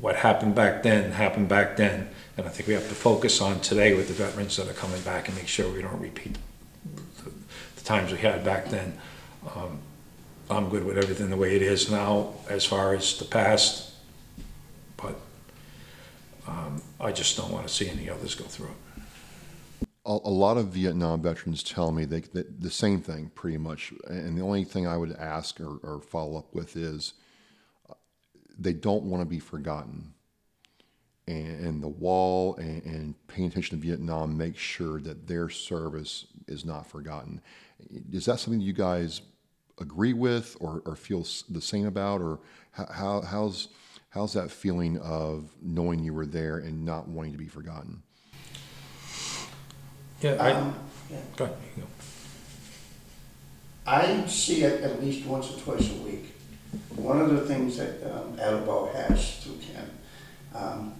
what 0.00 0.16
happened 0.16 0.54
back 0.54 0.82
then 0.82 1.12
happened 1.12 1.48
back 1.48 1.76
then, 1.76 2.08
and 2.36 2.46
I 2.46 2.50
think 2.50 2.68
we 2.68 2.74
have 2.74 2.88
to 2.88 2.94
focus 2.94 3.40
on 3.40 3.60
today 3.60 3.94
with 3.94 4.08
the 4.08 4.14
veterans 4.14 4.56
that 4.56 4.68
are 4.68 4.74
coming 4.74 5.00
back 5.02 5.28
and 5.28 5.36
make 5.36 5.48
sure 5.48 5.70
we 5.72 5.82
don't 5.82 6.00
repeat 6.00 6.36
the, 7.24 7.30
the 7.76 7.84
times 7.84 8.12
we 8.12 8.18
had 8.18 8.44
back 8.44 8.66
then. 8.66 8.98
Um, 9.54 9.78
I'm 10.50 10.68
good 10.68 10.84
with 10.84 10.96
everything 10.96 11.30
the 11.30 11.36
way 11.36 11.56
it 11.56 11.62
is 11.62 11.90
now 11.90 12.34
as 12.48 12.64
far 12.64 12.94
as 12.94 13.18
the 13.18 13.24
past, 13.24 13.92
but 14.96 15.18
um, 16.46 16.80
I 17.00 17.12
just 17.12 17.36
don't 17.36 17.50
want 17.50 17.66
to 17.68 17.72
see 17.72 17.88
any 17.88 18.08
others 18.08 18.34
go 18.34 18.44
through 18.44 18.68
it. 18.68 18.87
A, 20.08 20.18
a 20.24 20.30
lot 20.30 20.56
of 20.56 20.68
Vietnam 20.68 21.22
veterans 21.22 21.62
tell 21.62 21.92
me 21.92 22.06
they, 22.06 22.20
that 22.20 22.60
the 22.60 22.70
same 22.70 23.00
thing, 23.00 23.30
pretty 23.34 23.58
much. 23.58 23.92
And 24.08 24.36
the 24.36 24.42
only 24.42 24.64
thing 24.64 24.86
I 24.86 24.96
would 24.96 25.12
ask 25.12 25.60
or, 25.60 25.78
or 25.82 26.00
follow 26.00 26.38
up 26.38 26.54
with 26.54 26.76
is 26.76 27.12
uh, 27.88 27.94
they 28.58 28.72
don't 28.72 29.04
want 29.04 29.20
to 29.20 29.26
be 29.26 29.38
forgotten. 29.38 30.14
And, 31.26 31.60
and 31.64 31.82
the 31.82 31.88
wall 31.88 32.56
and, 32.56 32.82
and 32.84 33.26
paying 33.28 33.48
attention 33.48 33.78
to 33.78 33.86
Vietnam 33.86 34.36
makes 34.36 34.58
sure 34.58 34.98
that 35.02 35.26
their 35.26 35.50
service 35.50 36.26
is 36.46 36.64
not 36.64 36.86
forgotten. 36.86 37.42
Is 38.10 38.24
that 38.24 38.40
something 38.40 38.62
you 38.62 38.72
guys 38.72 39.20
agree 39.78 40.14
with 40.14 40.56
or, 40.58 40.82
or 40.86 40.96
feel 40.96 41.26
the 41.50 41.60
same 41.60 41.86
about? 41.86 42.22
Or 42.22 42.40
how, 42.72 43.20
how's, 43.20 43.68
how's 44.08 44.32
that 44.32 44.50
feeling 44.50 44.96
of 44.98 45.50
knowing 45.60 46.02
you 46.02 46.14
were 46.14 46.26
there 46.26 46.58
and 46.58 46.84
not 46.84 47.08
wanting 47.08 47.32
to 47.32 47.38
be 47.38 47.48
forgotten? 47.48 48.02
Yeah, 50.20 50.36
I, 50.40 50.52
Um, 50.52 50.74
yeah. 51.10 51.16
go 51.36 51.44
ahead, 51.44 51.56
you. 51.76 51.82
I 53.86 54.26
see 54.26 54.62
it 54.64 54.82
at 54.82 55.02
least 55.02 55.26
once 55.26 55.50
or 55.50 55.58
twice 55.60 55.90
a 55.90 56.02
week. 56.02 56.34
One 56.96 57.20
of 57.20 57.30
the 57.30 57.40
things 57.42 57.78
that 57.78 58.02
um, 58.04 58.38
Attleboro 58.38 58.92
has 58.92 59.36
through 59.36 59.56
Ken 59.56 59.90
um, 60.54 60.92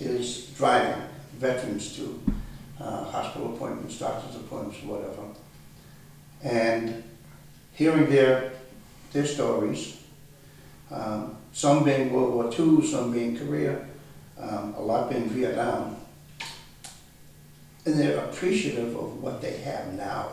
is 0.00 0.46
driving 0.56 1.02
veterans 1.38 1.96
to 1.96 2.22
uh, 2.80 3.04
hospital 3.04 3.54
appointments, 3.54 3.98
doctor's 3.98 4.36
appointments, 4.36 4.82
whatever. 4.84 5.22
And 6.42 7.02
hearing 7.72 8.08
their, 8.08 8.52
their 9.12 9.26
stories, 9.26 10.00
um, 10.90 11.36
some 11.52 11.84
being 11.84 12.12
World 12.12 12.34
War 12.34 12.44
II, 12.52 12.86
some 12.86 13.12
being 13.12 13.36
Korea, 13.36 13.84
um, 14.38 14.74
a 14.76 14.80
lot 14.80 15.10
being 15.10 15.28
Vietnam. 15.28 15.93
And 17.86 17.98
they're 17.98 18.24
appreciative 18.24 18.96
of 18.96 19.22
what 19.22 19.42
they 19.42 19.58
have 19.58 19.92
now 19.94 20.28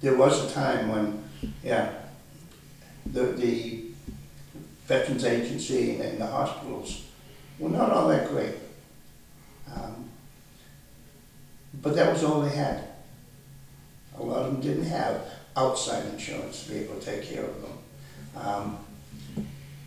there 0.00 0.16
was 0.16 0.50
a 0.50 0.54
time 0.54 0.88
when, 0.88 1.24
yeah, 1.64 1.92
the, 3.06 3.22
the 3.32 3.84
Veterans 4.86 5.24
Agency 5.24 6.00
and 6.00 6.18
the 6.18 6.26
hospitals 6.26 7.04
were 7.58 7.70
not 7.70 7.90
all 7.90 8.08
that 8.08 8.28
great. 8.28 8.54
Um, 9.74 10.08
But 11.82 11.96
that 11.96 12.12
was 12.12 12.24
all 12.24 12.40
they 12.42 12.54
had. 12.54 12.88
A 14.18 14.22
lot 14.22 14.42
of 14.42 14.52
them 14.52 14.60
didn't 14.60 14.86
have 14.86 15.22
outside 15.56 16.04
insurance 16.06 16.64
to 16.64 16.70
be 16.72 16.78
able 16.80 16.98
to 16.98 17.04
take 17.04 17.22
care 17.24 17.44
of 17.44 17.62
them. 17.62 17.78
Um, 18.36 18.78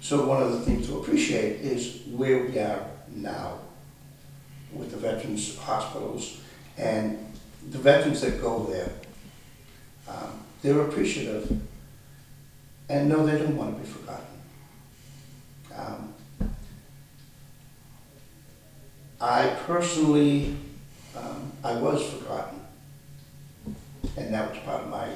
So 0.01 0.25
one 0.25 0.41
of 0.41 0.51
the 0.53 0.61
things 0.61 0.87
to 0.87 0.99
appreciate 0.99 1.61
is 1.61 2.01
where 2.07 2.45
we 2.45 2.57
are 2.57 2.85
now 3.13 3.59
veterans 4.99 5.57
hospitals 5.57 6.41
and 6.77 7.17
the 7.71 7.77
veterans 7.77 8.21
that 8.21 8.41
go 8.41 8.65
there 8.65 8.91
um, 10.07 10.43
they're 10.61 10.81
appreciative 10.81 11.59
and 12.89 13.07
no, 13.07 13.25
they 13.25 13.37
don't 13.37 13.55
want 13.55 13.75
to 13.75 13.81
be 13.81 13.87
forgotten. 13.87 14.25
Um, 15.75 16.13
I 19.21 19.47
personally, 19.67 20.57
um, 21.15 21.51
I 21.63 21.73
was 21.73 22.03
forgotten, 22.09 22.59
and 24.17 24.33
that 24.33 24.49
was 24.49 24.59
part 24.59 24.83
of 24.83 24.89
my, 24.89 25.07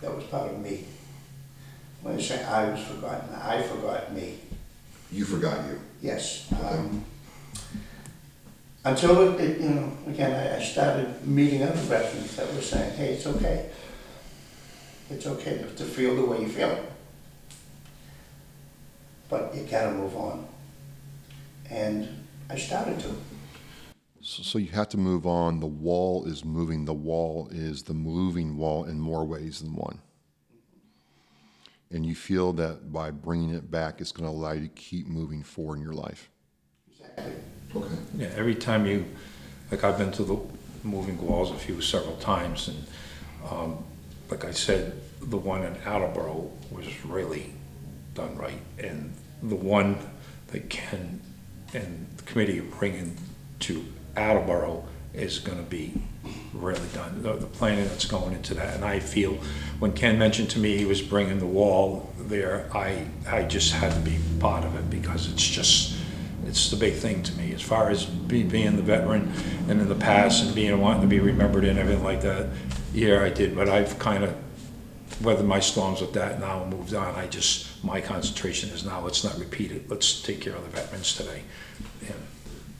that 0.00 0.14
was 0.14 0.24
part 0.24 0.52
of 0.52 0.60
me. 0.60 0.84
When 2.02 2.16
I 2.16 2.20
say 2.20 2.44
I 2.44 2.70
was 2.70 2.80
forgotten, 2.84 3.34
I 3.34 3.62
forgot 3.62 4.12
me. 4.12 4.38
You 5.10 5.24
forgot 5.24 5.66
you. 5.66 5.80
Yes. 6.00 6.52
um, 6.62 7.04
Until, 8.84 9.34
it- 9.34 9.40
it, 9.40 9.60
you 9.60 9.70
know, 9.70 9.92
again, 10.06 10.32
I, 10.32 10.56
I 10.58 10.62
started 10.62 11.26
meeting 11.26 11.62
other 11.62 11.72
veterans 11.74 12.36
that 12.36 12.52
were 12.52 12.60
saying, 12.60 12.94
hey, 12.94 13.14
it's 13.14 13.26
okay. 13.26 13.70
It's 15.10 15.26
okay 15.26 15.64
to, 15.76 15.84
feel 15.84 16.16
the 16.16 16.24
way 16.24 16.40
you 16.40 16.48
feel. 16.48 16.78
But 19.28 19.54
you 19.54 19.62
gotta 19.64 19.92
move 19.92 20.14
on. 20.16 20.46
And 21.70 22.08
I 22.50 22.56
started 22.56 23.00
to. 23.00 23.08
So, 24.20 24.42
so 24.42 24.58
you 24.58 24.68
have 24.68 24.88
to 24.90 24.96
move 24.98 25.26
on. 25.26 25.60
The 25.60 25.66
wall 25.66 26.24
is 26.26 26.44
moving. 26.44 26.84
The 26.84 26.94
wall 26.94 27.48
is 27.50 27.82
the 27.84 27.94
moving 27.94 28.56
wall 28.56 28.84
in 28.84 29.00
more 29.00 29.24
ways 29.24 29.60
than 29.60 29.74
one. 29.74 30.00
And 31.90 32.04
you 32.04 32.14
feel 32.14 32.52
that 32.54 32.92
by 32.92 33.10
bringing 33.10 33.50
it 33.54 33.70
back, 33.70 34.00
it's 34.00 34.12
going 34.12 34.28
to 34.28 34.34
allow 34.34 34.52
you 34.52 34.62
to 34.62 34.68
keep 34.74 35.06
moving 35.06 35.42
forward 35.42 35.76
in 35.76 35.82
your 35.82 35.92
life. 35.92 36.30
Okay. 37.76 37.94
Yeah, 38.16 38.30
every 38.36 38.54
time 38.54 38.86
you, 38.86 39.04
like 39.70 39.82
I've 39.84 39.98
been 39.98 40.12
to 40.12 40.24
the 40.24 40.38
moving 40.82 41.20
walls 41.26 41.50
a 41.50 41.54
few, 41.54 41.80
several 41.80 42.16
times, 42.16 42.68
and, 42.68 42.86
um, 43.50 43.84
like 44.30 44.44
I 44.44 44.52
said, 44.52 45.00
the 45.20 45.36
one 45.36 45.62
in 45.62 45.74
Attleboro 45.84 46.50
was 46.70 47.04
really 47.04 47.52
done 48.14 48.36
right, 48.36 48.60
and 48.78 49.12
the 49.42 49.56
one 49.56 49.98
that 50.48 50.70
Ken 50.70 51.20
and 51.72 52.06
the 52.16 52.22
committee 52.24 52.60
are 52.60 52.64
bringing 52.78 53.16
to 53.60 53.84
Attleboro 54.16 54.84
is 55.12 55.38
gonna 55.38 55.62
be 55.62 55.94
really 56.52 56.88
done, 56.92 57.22
the, 57.22 57.34
the 57.34 57.46
planning 57.46 57.86
that's 57.86 58.04
going 58.04 58.34
into 58.34 58.54
that, 58.54 58.74
and 58.74 58.84
I 58.84 59.00
feel, 59.00 59.38
when 59.78 59.92
Ken 59.92 60.18
mentioned 60.18 60.50
to 60.50 60.58
me 60.58 60.76
he 60.76 60.84
was 60.84 61.02
bringing 61.02 61.38
the 61.40 61.46
wall 61.46 62.12
there, 62.18 62.68
I, 62.72 63.06
I 63.26 63.42
just 63.42 63.72
had 63.72 63.92
to 63.92 64.00
be 64.00 64.18
part 64.38 64.64
of 64.64 64.76
it, 64.76 64.90
because 64.90 65.32
it's 65.32 65.46
just, 65.46 65.93
it's 66.46 66.70
the 66.70 66.76
big 66.76 66.94
thing 66.94 67.22
to 67.22 67.32
me, 67.36 67.52
as 67.52 67.62
far 67.62 67.90
as 67.90 68.04
be, 68.06 68.42
being 68.42 68.76
the 68.76 68.82
veteran 68.82 69.32
and 69.68 69.80
in 69.80 69.88
the 69.88 69.94
past 69.94 70.44
and 70.44 70.54
being, 70.54 70.78
wanting 70.80 71.02
to 71.02 71.08
be 71.08 71.20
remembered 71.20 71.64
and 71.64 71.78
everything 71.78 72.04
like 72.04 72.20
that. 72.22 72.50
Yeah, 72.92 73.22
I 73.22 73.30
did, 73.30 73.54
but 73.54 73.68
I've 73.68 73.98
kind 73.98 74.24
of 74.24 74.34
weathered 75.22 75.46
my 75.46 75.60
storms 75.60 76.00
with 76.00 76.12
that 76.14 76.40
now 76.40 76.62
and 76.62 76.72
moved 76.72 76.94
on. 76.94 77.14
I 77.14 77.26
just, 77.26 77.84
my 77.84 78.00
concentration 78.00 78.70
is 78.70 78.84
now, 78.84 79.00
let's 79.00 79.24
not 79.24 79.38
repeat 79.38 79.72
it, 79.72 79.88
let's 79.88 80.22
take 80.22 80.40
care 80.40 80.54
of 80.54 80.62
the 80.62 80.70
veterans 80.70 81.14
today. 81.14 81.42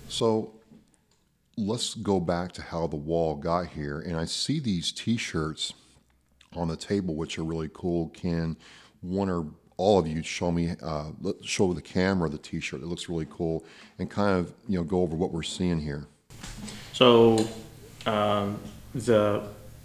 So 0.08 0.52
let's 1.56 1.94
go 1.94 2.20
back 2.20 2.52
to 2.52 2.62
how 2.62 2.86
the 2.86 2.96
wall 2.96 3.34
got 3.34 3.68
here. 3.68 4.00
And 4.00 4.16
I 4.16 4.24
see 4.24 4.60
these 4.60 4.92
T-shirts 4.92 5.74
on 6.52 6.68
the 6.68 6.76
table, 6.76 7.14
which 7.14 7.38
are 7.38 7.44
really 7.44 7.70
cool. 7.72 8.10
Can 8.10 8.56
one 9.00 9.28
or 9.28 9.46
all 9.76 9.98
of 9.98 10.06
you 10.06 10.22
show 10.22 10.50
me, 10.52 10.74
uh, 10.82 11.10
show 11.42 11.72
the 11.72 11.82
camera 11.82 12.28
the 12.28 12.38
T-shirt? 12.38 12.80
It 12.80 12.86
looks 12.86 13.08
really 13.08 13.26
cool, 13.30 13.64
and 13.98 14.10
kind 14.10 14.38
of 14.38 14.52
you 14.68 14.78
know 14.78 14.84
go 14.84 15.02
over 15.02 15.16
what 15.16 15.32
we're 15.32 15.42
seeing 15.42 15.80
here. 15.80 16.06
So, 16.92 17.46
um, 18.06 18.58
the 18.94 19.42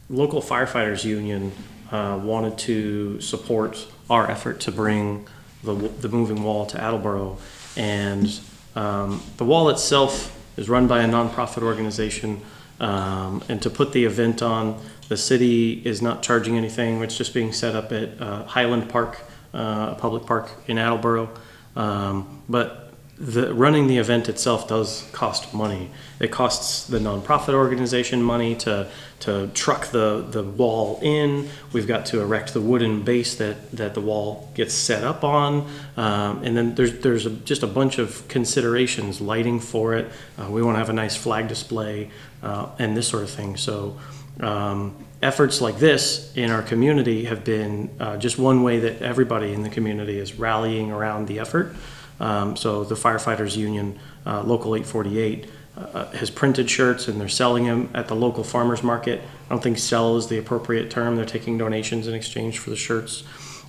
local 0.09 0.41
firefighters 0.41 1.03
union 1.03 1.51
uh, 1.91 2.19
wanted 2.21 2.57
to 2.59 3.19
support 3.21 3.87
our 4.09 4.29
effort 4.29 4.59
to 4.61 4.71
bring 4.71 5.27
the, 5.63 5.73
the 5.73 6.09
moving 6.09 6.43
wall 6.43 6.65
to 6.67 6.81
Attleboro. 6.81 7.37
And 7.75 8.39
um, 8.75 9.21
the 9.37 9.45
wall 9.45 9.69
itself 9.69 10.35
is 10.57 10.69
run 10.69 10.87
by 10.87 11.01
a 11.01 11.07
nonprofit 11.07 11.63
organization. 11.63 12.41
Um, 12.79 13.43
and 13.49 13.61
to 13.61 13.69
put 13.69 13.91
the 13.91 14.05
event 14.05 14.41
on, 14.41 14.81
the 15.09 15.17
city 15.17 15.81
is 15.85 16.01
not 16.01 16.23
charging 16.23 16.57
anything. 16.57 17.01
It's 17.01 17.17
just 17.17 17.33
being 17.33 17.51
set 17.51 17.75
up 17.75 17.91
at 17.91 18.21
uh, 18.21 18.43
Highland 18.45 18.89
Park, 18.89 19.21
uh, 19.53 19.89
a 19.91 19.97
public 19.99 20.25
park 20.25 20.49
in 20.67 20.77
Attleboro. 20.77 21.29
Um, 21.75 22.41
but 22.47 22.89
the 23.19 23.53
running 23.53 23.87
the 23.87 23.97
event 23.97 24.29
itself 24.29 24.69
does 24.69 25.07
cost 25.11 25.53
money. 25.53 25.91
It 26.21 26.31
costs 26.31 26.87
the 26.87 26.99
nonprofit 26.99 27.53
organization 27.53 28.23
money 28.23 28.55
to 28.55 28.87
to 29.21 29.47
truck 29.53 29.87
the 29.87 30.25
the 30.29 30.41
wall 30.41 30.99
in. 31.01 31.49
We've 31.73 31.87
got 31.87 32.05
to 32.07 32.21
erect 32.21 32.53
the 32.53 32.61
wooden 32.61 33.03
base 33.03 33.35
that 33.35 33.71
that 33.71 33.93
the 33.93 33.99
wall 33.99 34.49
gets 34.55 34.73
set 34.73 35.03
up 35.03 35.25
on, 35.25 35.69
um, 35.97 36.43
and 36.43 36.55
then 36.55 36.75
there's 36.75 36.99
there's 36.99 37.25
a, 37.25 37.31
just 37.31 37.61
a 37.61 37.67
bunch 37.67 37.97
of 37.97 38.25
considerations, 38.29 39.19
lighting 39.19 39.59
for 39.59 39.95
it. 39.95 40.09
Uh, 40.37 40.49
we 40.49 40.61
want 40.61 40.75
to 40.75 40.79
have 40.79 40.89
a 40.89 40.93
nice 40.93 41.17
flag 41.17 41.49
display 41.49 42.09
uh, 42.41 42.69
and 42.79 42.95
this 42.95 43.09
sort 43.09 43.23
of 43.23 43.29
thing. 43.29 43.57
So. 43.57 43.99
Um, 44.39 44.95
efforts 45.21 45.61
like 45.61 45.77
this 45.77 46.31
in 46.35 46.49
our 46.49 46.61
community 46.61 47.25
have 47.25 47.43
been 47.43 47.89
uh, 47.99 48.17
just 48.17 48.37
one 48.37 48.63
way 48.63 48.79
that 48.79 49.01
everybody 49.01 49.53
in 49.53 49.63
the 49.63 49.69
community 49.69 50.17
is 50.17 50.35
rallying 50.35 50.91
around 50.91 51.27
the 51.27 51.39
effort. 51.39 51.75
Um, 52.19 52.55
so 52.55 52.83
the 52.83 52.95
firefighters 52.95 53.55
union, 53.55 53.99
uh, 54.25 54.43
local 54.43 54.75
848, 54.75 55.49
uh, 55.77 56.11
has 56.11 56.29
printed 56.29 56.69
shirts 56.69 57.07
and 57.07 57.19
they're 57.19 57.29
selling 57.29 57.65
them 57.65 57.89
at 57.93 58.07
the 58.07 58.15
local 58.15 58.43
farmers 58.43 58.83
market. 58.83 59.21
I 59.21 59.49
don't 59.49 59.63
think 59.63 59.77
sell 59.77 60.17
is 60.17 60.27
the 60.27 60.37
appropriate 60.37 60.89
term. 60.89 61.15
They're 61.15 61.25
taking 61.25 61.57
donations 61.57 62.07
in 62.07 62.13
exchange 62.13 62.59
for 62.59 62.69
the 62.69 62.75
shirts. 62.75 63.23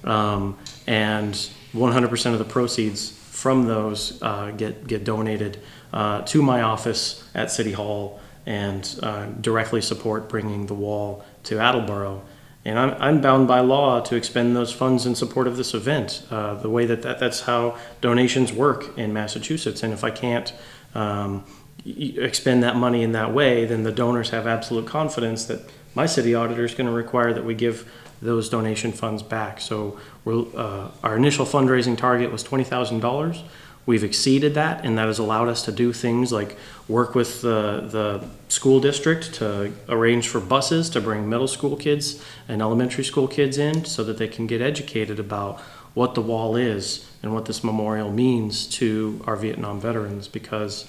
Um, 0.05 0.59
and 0.87 1.35
100% 1.73 2.33
of 2.33 2.39
the 2.39 2.45
proceeds 2.45 3.11
from 3.11 3.67
those 3.67 4.21
uh, 4.23 4.51
get, 4.57 4.87
get 4.87 5.05
donated 5.05 5.61
uh, 5.93 6.23
to 6.23 6.43
my 6.43 6.63
office 6.63 7.25
at 7.35 7.51
City 7.51 7.73
Hall 7.73 8.21
and 8.51 8.99
uh, 9.03 9.27
directly 9.41 9.81
support 9.81 10.29
bringing 10.29 10.67
the 10.67 10.75
wall 10.75 11.25
to 11.45 11.61
Attleboro. 11.61 12.21
And 12.65 12.79
I'm, 12.79 12.93
I'm 13.07 13.21
bound 13.21 13.47
by 13.47 13.61
law 13.61 14.01
to 14.01 14.17
expend 14.17 14.57
those 14.57 14.73
funds 14.73 15.07
in 15.07 15.15
support 15.15 15.47
of 15.47 15.57
this 15.57 15.73
event. 15.75 16.27
Uh, 16.31 16.55
the 16.55 16.69
way 16.69 16.87
that, 16.87 17.03
that 17.03 17.19
that's 17.19 17.41
how 17.43 17.79
donations 18.01 18.53
work 18.53 18.99
in 18.99 19.13
Massachusetts. 19.13 19.83
And 19.85 19.93
if 19.93 20.03
I 20.05 20.11
can't 20.11 20.53
um, 20.95 21.45
expend 21.87 22.63
that 22.63 22.77
money 22.77 23.03
in 23.03 23.13
that 23.13 23.33
way, 23.33 23.67
then 23.67 23.83
the 23.85 23.93
donors 23.93 24.31
have 24.31 24.47
absolute 24.47 24.87
confidence 24.87 25.47
that 25.47 25.61
my 25.95 26.07
city 26.07 26.35
auditor 26.35 26.65
is 26.65 26.75
going 26.75 26.91
to 26.91 26.97
require 27.05 27.33
that 27.33 27.45
we 27.45 27.55
give 27.55 27.91
those 28.23 28.51
donation 28.51 28.93
funds 28.93 29.23
back. 29.23 29.61
So 29.61 29.99
we're, 30.25 30.45
uh, 30.57 30.91
our 31.03 31.17
initial 31.17 31.47
fundraising 31.47 31.97
target 31.97 32.31
was 32.31 32.43
twenty 32.43 32.65
thousand 32.65 33.01
dollars. 33.01 33.43
We've 33.91 34.05
exceeded 34.05 34.55
that, 34.55 34.85
and 34.85 34.97
that 34.99 35.09
has 35.09 35.19
allowed 35.19 35.49
us 35.49 35.65
to 35.65 35.73
do 35.73 35.93
things 35.93 36.31
like 36.31 36.57
work 36.87 37.17
with 37.17 37.43
the, 37.43 37.89
the 37.91 38.25
school 38.47 38.79
district 38.79 39.35
to 39.35 39.73
arrange 39.89 40.29
for 40.29 40.39
buses 40.39 40.89
to 40.91 41.01
bring 41.01 41.29
middle 41.29 41.49
school 41.49 41.77
kids 41.77 42.25
and 42.47 42.63
elementary 42.63 43.03
school 43.03 43.27
kids 43.27 43.59
in 43.59 43.85
so 43.85 44.05
that 44.05 44.17
they 44.17 44.29
can 44.29 44.47
get 44.47 44.61
educated 44.63 45.19
about 45.19 45.59
what 45.95 46.15
the 46.15 46.21
wall 46.21 46.55
is 46.55 47.11
and 47.25 47.35
what 47.35 47.47
this 47.47 47.65
memorial 47.65 48.13
means 48.13 48.65
to 48.79 49.21
our 49.27 49.35
Vietnam 49.35 49.81
veterans. 49.81 50.29
Because 50.29 50.89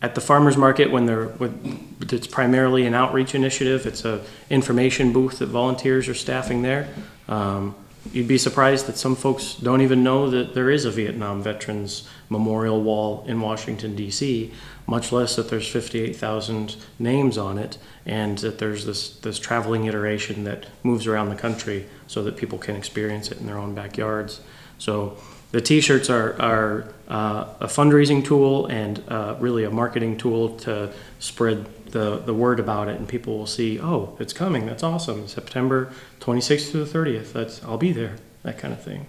at 0.00 0.14
the 0.14 0.22
farmers 0.22 0.56
market, 0.56 0.90
when 0.90 1.04
they're, 1.04 1.26
when 1.26 1.94
it's 2.00 2.26
primarily 2.26 2.86
an 2.86 2.94
outreach 2.94 3.34
initiative, 3.34 3.84
it's 3.84 4.06
a 4.06 4.24
information 4.48 5.12
booth 5.12 5.40
that 5.40 5.48
volunteers 5.48 6.08
are 6.08 6.14
staffing 6.14 6.62
there. 6.62 6.88
Um, 7.28 7.74
You'd 8.12 8.28
be 8.28 8.38
surprised 8.38 8.86
that 8.86 8.96
some 8.96 9.14
folks 9.14 9.54
don't 9.54 9.82
even 9.82 10.02
know 10.02 10.30
that 10.30 10.54
there 10.54 10.70
is 10.70 10.84
a 10.84 10.90
Vietnam 10.90 11.42
Veterans 11.42 12.08
Memorial 12.30 12.82
Wall 12.82 13.24
in 13.28 13.40
Washington 13.40 13.94
DC, 13.94 14.50
much 14.86 15.12
less 15.12 15.36
that 15.36 15.50
there's 15.50 15.68
58,000 15.68 16.76
names 16.98 17.36
on 17.36 17.58
it 17.58 17.76
and 18.06 18.38
that 18.38 18.58
there's 18.58 18.86
this, 18.86 19.10
this 19.18 19.38
traveling 19.38 19.84
iteration 19.84 20.44
that 20.44 20.66
moves 20.82 21.06
around 21.06 21.28
the 21.28 21.36
country 21.36 21.86
so 22.06 22.22
that 22.22 22.36
people 22.36 22.58
can 22.58 22.74
experience 22.74 23.30
it 23.30 23.38
in 23.38 23.46
their 23.46 23.58
own 23.58 23.74
backyards. 23.74 24.40
So 24.78 25.18
the 25.52 25.60
T-shirts 25.60 26.08
are, 26.08 26.40
are 26.40 26.94
uh, 27.08 27.54
a 27.60 27.66
fundraising 27.66 28.24
tool 28.24 28.66
and 28.66 29.02
uh, 29.08 29.36
really 29.38 29.64
a 29.64 29.70
marketing 29.70 30.16
tool 30.16 30.56
to 30.60 30.92
spread 31.18 31.66
the, 31.92 32.18
the 32.18 32.34
word 32.34 32.60
about 32.60 32.88
it, 32.88 32.98
and 32.98 33.08
people 33.08 33.38
will 33.38 33.46
see, 33.46 33.80
oh, 33.80 34.16
it's 34.20 34.32
coming. 34.32 34.66
That's 34.66 34.82
awesome. 34.82 35.26
September 35.28 35.92
26th 36.20 36.72
to 36.72 36.84
the 36.84 36.98
30th. 36.98 37.32
That's 37.32 37.62
I'll 37.64 37.78
be 37.78 37.92
there. 37.92 38.16
That 38.42 38.58
kind 38.58 38.72
of 38.72 38.82
thing. 38.82 39.06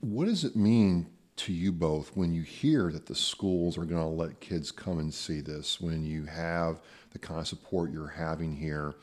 What 0.00 0.26
does 0.26 0.44
it 0.44 0.56
mean 0.56 1.06
to 1.36 1.52
you 1.52 1.72
both 1.72 2.16
when 2.16 2.32
you 2.32 2.42
hear 2.42 2.90
that 2.92 3.06
the 3.06 3.14
schools 3.14 3.76
are 3.76 3.84
going 3.84 4.00
to 4.00 4.08
let 4.08 4.40
kids 4.40 4.70
come 4.70 4.98
and 4.98 5.12
see 5.12 5.40
this? 5.40 5.80
When 5.80 6.04
you 6.04 6.24
have 6.24 6.80
the 7.10 7.18
kind 7.18 7.40
of 7.40 7.48
support 7.48 7.90
you're 7.90 8.08
having 8.08 8.56
here, 8.56 8.94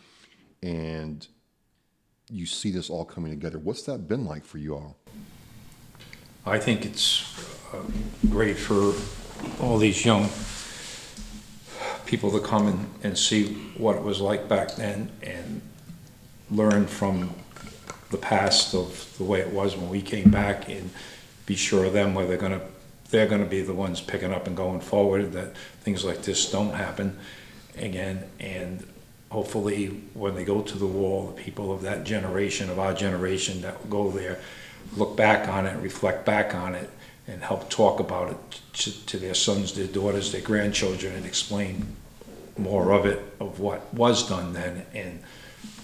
and 0.63 1.27
you 2.29 2.45
see 2.45 2.71
this 2.71 2.89
all 2.89 3.05
coming 3.05 3.31
together, 3.31 3.59
what's 3.59 3.83
that 3.83 4.07
been 4.07 4.25
like 4.25 4.45
for 4.45 4.57
you 4.57 4.75
all? 4.75 4.97
I 6.45 6.57
think 6.57 6.85
it's 6.85 7.23
uh, 7.73 7.83
great 8.29 8.57
for 8.57 8.93
all 9.63 9.77
these 9.77 10.03
young 10.05 10.29
people 12.11 12.29
to 12.29 12.41
come 12.41 12.67
and, 12.67 12.89
and 13.03 13.17
see 13.17 13.53
what 13.77 13.95
it 13.95 14.03
was 14.03 14.19
like 14.19 14.49
back 14.49 14.75
then 14.75 15.09
and 15.23 15.61
learn 16.51 16.85
from 16.85 17.33
the 18.09 18.17
past 18.17 18.75
of 18.75 19.15
the 19.17 19.23
way 19.23 19.39
it 19.39 19.49
was 19.49 19.77
when 19.77 19.89
we 19.89 20.01
came 20.01 20.29
back 20.29 20.67
and 20.67 20.89
be 21.45 21.55
sure 21.55 21.85
of 21.85 21.93
them 21.93 22.13
where 22.13 22.27
they're 22.27 22.35
gonna, 22.35 22.59
they're 23.11 23.27
gonna 23.27 23.45
be 23.45 23.61
the 23.61 23.73
ones 23.73 24.01
picking 24.01 24.33
up 24.33 24.45
and 24.45 24.57
going 24.57 24.81
forward, 24.81 25.31
that 25.31 25.55
things 25.83 26.03
like 26.03 26.21
this 26.23 26.51
don't 26.51 26.73
happen 26.73 27.17
again. 27.77 28.25
And 28.41 28.85
hopefully, 29.29 30.01
when 30.13 30.35
they 30.35 30.43
go 30.43 30.61
to 30.61 30.77
the 30.77 30.85
wall, 30.85 31.27
the 31.27 31.41
people 31.41 31.71
of 31.71 31.81
that 31.83 32.03
generation, 32.03 32.69
of 32.69 32.77
our 32.77 32.93
generation 32.93 33.61
that 33.61 33.89
go 33.89 34.11
there, 34.11 34.37
look 34.97 35.15
back 35.15 35.47
on 35.47 35.65
it, 35.65 35.81
reflect 35.81 36.25
back 36.25 36.53
on 36.53 36.75
it, 36.75 36.89
and 37.25 37.41
help 37.41 37.69
talk 37.69 38.01
about 38.01 38.31
it 38.31 38.61
to, 38.73 39.05
to 39.05 39.17
their 39.17 39.33
sons, 39.33 39.73
their 39.75 39.87
daughters, 39.87 40.33
their 40.33 40.41
grandchildren, 40.41 41.15
and 41.15 41.25
explain 41.25 41.95
more 42.57 42.91
of 42.91 43.05
it, 43.05 43.19
of 43.39 43.59
what 43.59 43.93
was 43.93 44.27
done 44.27 44.53
then, 44.53 44.85
and 44.93 45.21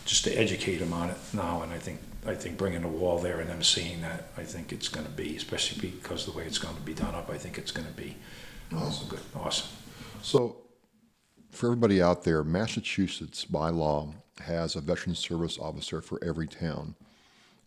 just 0.06 0.24
to 0.26 0.32
educate 0.34 0.78
them 0.78 0.94
on 0.94 1.10
it 1.10 1.18
now. 1.34 1.62
And 1.62 1.72
I 1.74 1.78
think, 1.80 2.00
I 2.26 2.36
think 2.36 2.58
bringing 2.58 2.84
a 2.84 2.88
wall 2.88 3.20
there 3.20 3.40
and 3.40 3.50
them 3.50 3.64
seeing 3.64 4.02
that, 4.02 4.30
I 4.38 4.44
think 4.44 4.72
it's 4.72 4.88
gonna 4.88 5.10
be, 5.10 5.36
especially 5.36 5.90
because 5.90 6.28
of 6.28 6.34
the 6.34 6.40
way 6.40 6.46
it's 6.46 6.58
gonna 6.58 6.80
be 6.82 6.94
done 6.94 7.16
up, 7.16 7.30
I 7.30 7.38
think 7.38 7.58
it's 7.58 7.72
gonna 7.72 7.92
be 7.96 8.16
awesome, 8.76 9.08
good, 9.10 9.20
awesome. 9.36 9.68
So, 10.22 10.58
for 11.52 11.68
everybody 11.68 12.02
out 12.02 12.24
there, 12.24 12.44
Massachusetts 12.44 13.46
by 13.46 13.70
law 13.70 14.14
has 14.42 14.76
a 14.76 14.82
veteran 14.82 15.16
service 15.16 15.58
officer 15.58 16.02
for 16.02 16.24
every 16.24 16.48
town. 16.48 16.96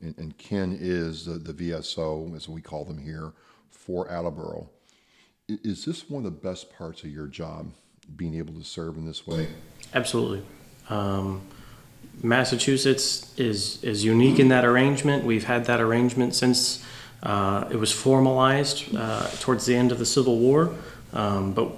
And, 0.00 0.16
and 0.16 0.38
Ken 0.38 0.76
is 0.80 1.24
the, 1.26 1.32
the 1.32 1.52
VSO, 1.52 2.34
as 2.36 2.48
we 2.48 2.60
call 2.62 2.84
them 2.84 2.98
here, 2.98 3.32
for 3.70 4.08
Attleboro. 4.10 4.70
I- 5.50 5.58
Is 5.64 5.84
this 5.84 6.08
one 6.08 6.24
of 6.24 6.32
the 6.32 6.38
best 6.48 6.72
parts 6.72 7.02
of 7.02 7.10
your 7.10 7.26
job, 7.26 7.70
being 8.16 8.34
able 8.36 8.54
to 8.54 8.64
serve 8.64 8.96
in 8.96 9.06
this 9.06 9.26
way? 9.26 9.48
Absolutely. 9.94 10.42
Um, 10.88 11.42
Massachusetts 12.22 13.32
is 13.38 13.82
is 13.82 14.04
unique 14.04 14.38
in 14.38 14.48
that 14.48 14.64
arrangement. 14.64 15.24
We've 15.24 15.44
had 15.44 15.64
that 15.66 15.80
arrangement 15.80 16.34
since 16.34 16.84
uh, 17.22 17.68
it 17.70 17.76
was 17.76 17.92
formalized 17.92 18.94
uh, 18.94 19.28
towards 19.40 19.66
the 19.66 19.74
end 19.74 19.92
of 19.92 19.98
the 19.98 20.06
Civil 20.06 20.38
War. 20.38 20.74
Um, 21.12 21.52
but 21.52 21.72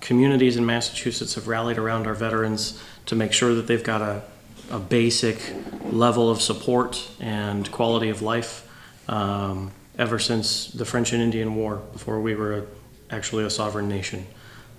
communities 0.00 0.56
in 0.56 0.66
Massachusetts 0.66 1.34
have 1.34 1.48
rallied 1.48 1.78
around 1.78 2.06
our 2.06 2.14
veterans 2.14 2.82
to 3.06 3.14
make 3.14 3.32
sure 3.32 3.54
that 3.54 3.66
they've 3.66 3.84
got 3.84 4.02
a, 4.02 4.22
a 4.70 4.78
basic 4.78 5.38
level 5.84 6.30
of 6.30 6.40
support 6.40 7.08
and 7.20 7.70
quality 7.70 8.08
of 8.08 8.20
life 8.20 8.68
um, 9.08 9.70
ever 9.98 10.18
since 10.18 10.68
the 10.68 10.84
French 10.84 11.12
and 11.12 11.22
Indian 11.22 11.54
War, 11.54 11.76
before 11.92 12.20
we 12.20 12.34
were 12.34 12.66
actually 13.10 13.44
a 13.44 13.50
sovereign 13.50 13.88
nation. 13.88 14.26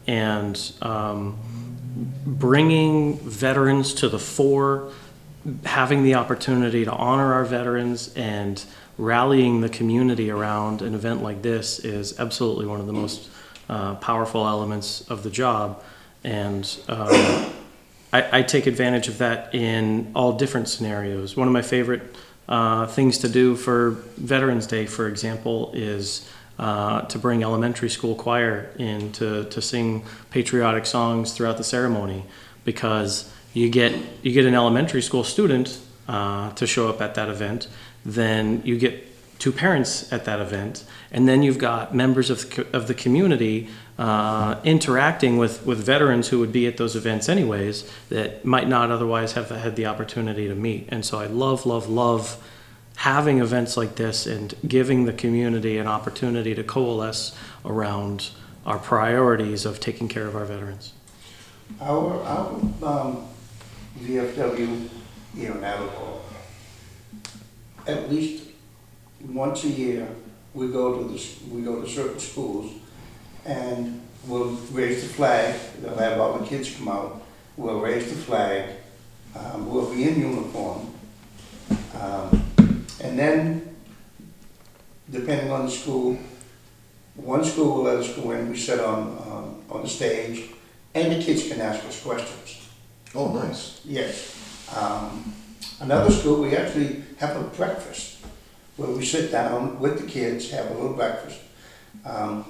And 0.07 0.59
um, 0.81 1.37
bringing 2.25 3.17
veterans 3.19 3.93
to 3.95 4.09
the 4.09 4.19
fore, 4.19 4.91
having 5.63 6.03
the 6.03 6.15
opportunity 6.15 6.85
to 6.85 6.91
honor 6.91 7.33
our 7.33 7.45
veterans 7.45 8.13
and 8.15 8.63
rallying 8.97 9.61
the 9.61 9.69
community 9.69 10.29
around 10.29 10.81
an 10.81 10.93
event 10.93 11.21
like 11.21 11.41
this 11.41 11.79
is 11.79 12.19
absolutely 12.19 12.65
one 12.65 12.79
of 12.79 12.87
the 12.87 12.93
most 12.93 13.29
uh, 13.69 13.95
powerful 13.95 14.47
elements 14.47 15.01
of 15.09 15.23
the 15.23 15.29
job. 15.29 15.83
And 16.23 16.63
um, 16.87 17.09
I, 18.13 18.39
I 18.39 18.41
take 18.43 18.67
advantage 18.67 19.07
of 19.07 19.17
that 19.19 19.53
in 19.53 20.11
all 20.15 20.33
different 20.33 20.69
scenarios. 20.69 21.35
One 21.35 21.47
of 21.47 21.53
my 21.53 21.61
favorite 21.61 22.15
uh, 22.47 22.87
things 22.87 23.17
to 23.19 23.29
do 23.29 23.55
for 23.55 23.91
Veterans 24.17 24.67
Day, 24.67 24.85
for 24.85 25.07
example, 25.07 25.71
is 25.73 26.29
uh, 26.57 27.01
to 27.01 27.19
bring 27.19 27.43
elementary 27.43 27.89
school 27.89 28.15
choir 28.15 28.71
in 28.77 29.11
to, 29.13 29.45
to 29.45 29.61
sing 29.61 30.03
patriotic 30.29 30.85
songs 30.85 31.33
throughout 31.33 31.57
the 31.57 31.63
ceremony 31.63 32.23
because 32.63 33.31
you 33.53 33.69
get 33.69 33.93
you 34.21 34.31
get 34.31 34.45
an 34.45 34.55
elementary 34.55 35.01
school 35.01 35.23
student 35.23 35.79
uh, 36.07 36.51
to 36.53 36.67
show 36.67 36.89
up 36.89 37.01
at 37.01 37.15
that 37.15 37.29
event, 37.29 37.67
then 38.05 38.61
you 38.65 38.77
get 38.77 39.03
two 39.39 39.51
parents 39.51 40.11
at 40.13 40.25
that 40.25 40.39
event, 40.39 40.83
and 41.11 41.27
then 41.27 41.43
you've 41.43 41.57
got 41.57 41.95
members 41.95 42.29
of 42.29 42.59
of 42.73 42.87
the 42.87 42.93
community 42.93 43.69
uh, 43.97 44.59
interacting 44.63 45.37
with, 45.37 45.65
with 45.65 45.77
veterans 45.79 46.27
who 46.27 46.39
would 46.39 46.51
be 46.51 46.67
at 46.67 46.77
those 46.77 46.95
events 46.95 47.29
anyways 47.29 47.89
that 48.09 48.43
might 48.43 48.67
not 48.67 48.91
otherwise 48.91 49.33
have 49.33 49.49
had 49.49 49.75
the 49.75 49.85
opportunity 49.85 50.47
to 50.47 50.55
meet. 50.55 50.85
And 50.89 51.05
so 51.05 51.17
I 51.19 51.27
love, 51.27 51.65
love, 51.65 51.87
love 51.87 52.43
having 52.95 53.39
events 53.39 53.77
like 53.77 53.95
this 53.95 54.25
and 54.25 54.53
giving 54.67 55.05
the 55.05 55.13
community 55.13 55.77
an 55.77 55.87
opportunity 55.87 56.55
to 56.55 56.63
coalesce 56.63 57.35
around 57.63 58.29
our 58.65 58.79
priorities 58.79 59.65
of 59.65 59.79
taking 59.79 60.07
care 60.07 60.27
of 60.27 60.35
our 60.35 60.45
veterans. 60.45 60.93
Our, 61.81 62.21
our, 62.23 62.49
um, 62.83 63.27
VFW 63.99 64.89
here 65.35 65.51
in 65.51 65.63
Attleboro, 65.63 66.21
at 67.87 68.09
least 68.09 68.49
once 69.27 69.63
a 69.63 69.69
year, 69.69 70.07
we 70.53 70.67
go 70.67 70.99
to 70.99 71.13
the, 71.13 71.35
we 71.49 71.61
go 71.61 71.81
to 71.81 71.87
certain 71.87 72.19
schools 72.19 72.71
and 73.45 74.01
we'll 74.27 74.51
raise 74.71 75.07
the 75.07 75.13
flag, 75.13 75.59
they'll 75.81 75.97
have 75.97 76.19
all 76.19 76.37
the 76.37 76.45
kids 76.45 76.75
come 76.75 76.87
out, 76.87 77.21
we'll 77.57 77.79
raise 77.79 78.09
the 78.09 78.15
flag, 78.15 78.69
um, 79.35 79.71
we'll 79.71 79.93
be 79.93 80.07
in 80.07 80.19
uniform. 80.19 80.93
Um, 81.99 82.45
and 83.05 83.19
then, 83.19 83.75
depending 85.11 85.51
on 85.51 85.65
the 85.65 85.71
school, 85.71 86.17
one 87.15 87.45
school 87.45 87.75
will 87.75 87.83
let 87.83 87.97
us 87.97 88.15
go 88.15 88.31
in, 88.31 88.49
we 88.49 88.57
sit 88.57 88.79
on, 88.79 88.99
um, 89.27 89.63
on 89.69 89.83
the 89.83 89.87
stage, 89.87 90.49
and 90.95 91.11
the 91.11 91.23
kids 91.23 91.47
can 91.47 91.61
ask 91.61 91.85
us 91.85 92.01
questions. 92.01 92.67
Oh, 93.13 93.31
nice. 93.31 93.81
Yes. 93.85 94.33
Um, 94.75 95.33
another 95.79 96.11
school, 96.11 96.41
we 96.41 96.55
actually 96.57 97.03
have 97.17 97.37
a 97.37 97.43
breakfast 97.43 98.25
where 98.75 98.89
we 98.89 99.05
sit 99.05 99.31
down 99.31 99.79
with 99.79 100.01
the 100.01 100.07
kids, 100.07 100.49
have 100.49 100.71
a 100.71 100.73
little 100.73 100.93
breakfast. 100.93 101.39
Um, 102.03 102.45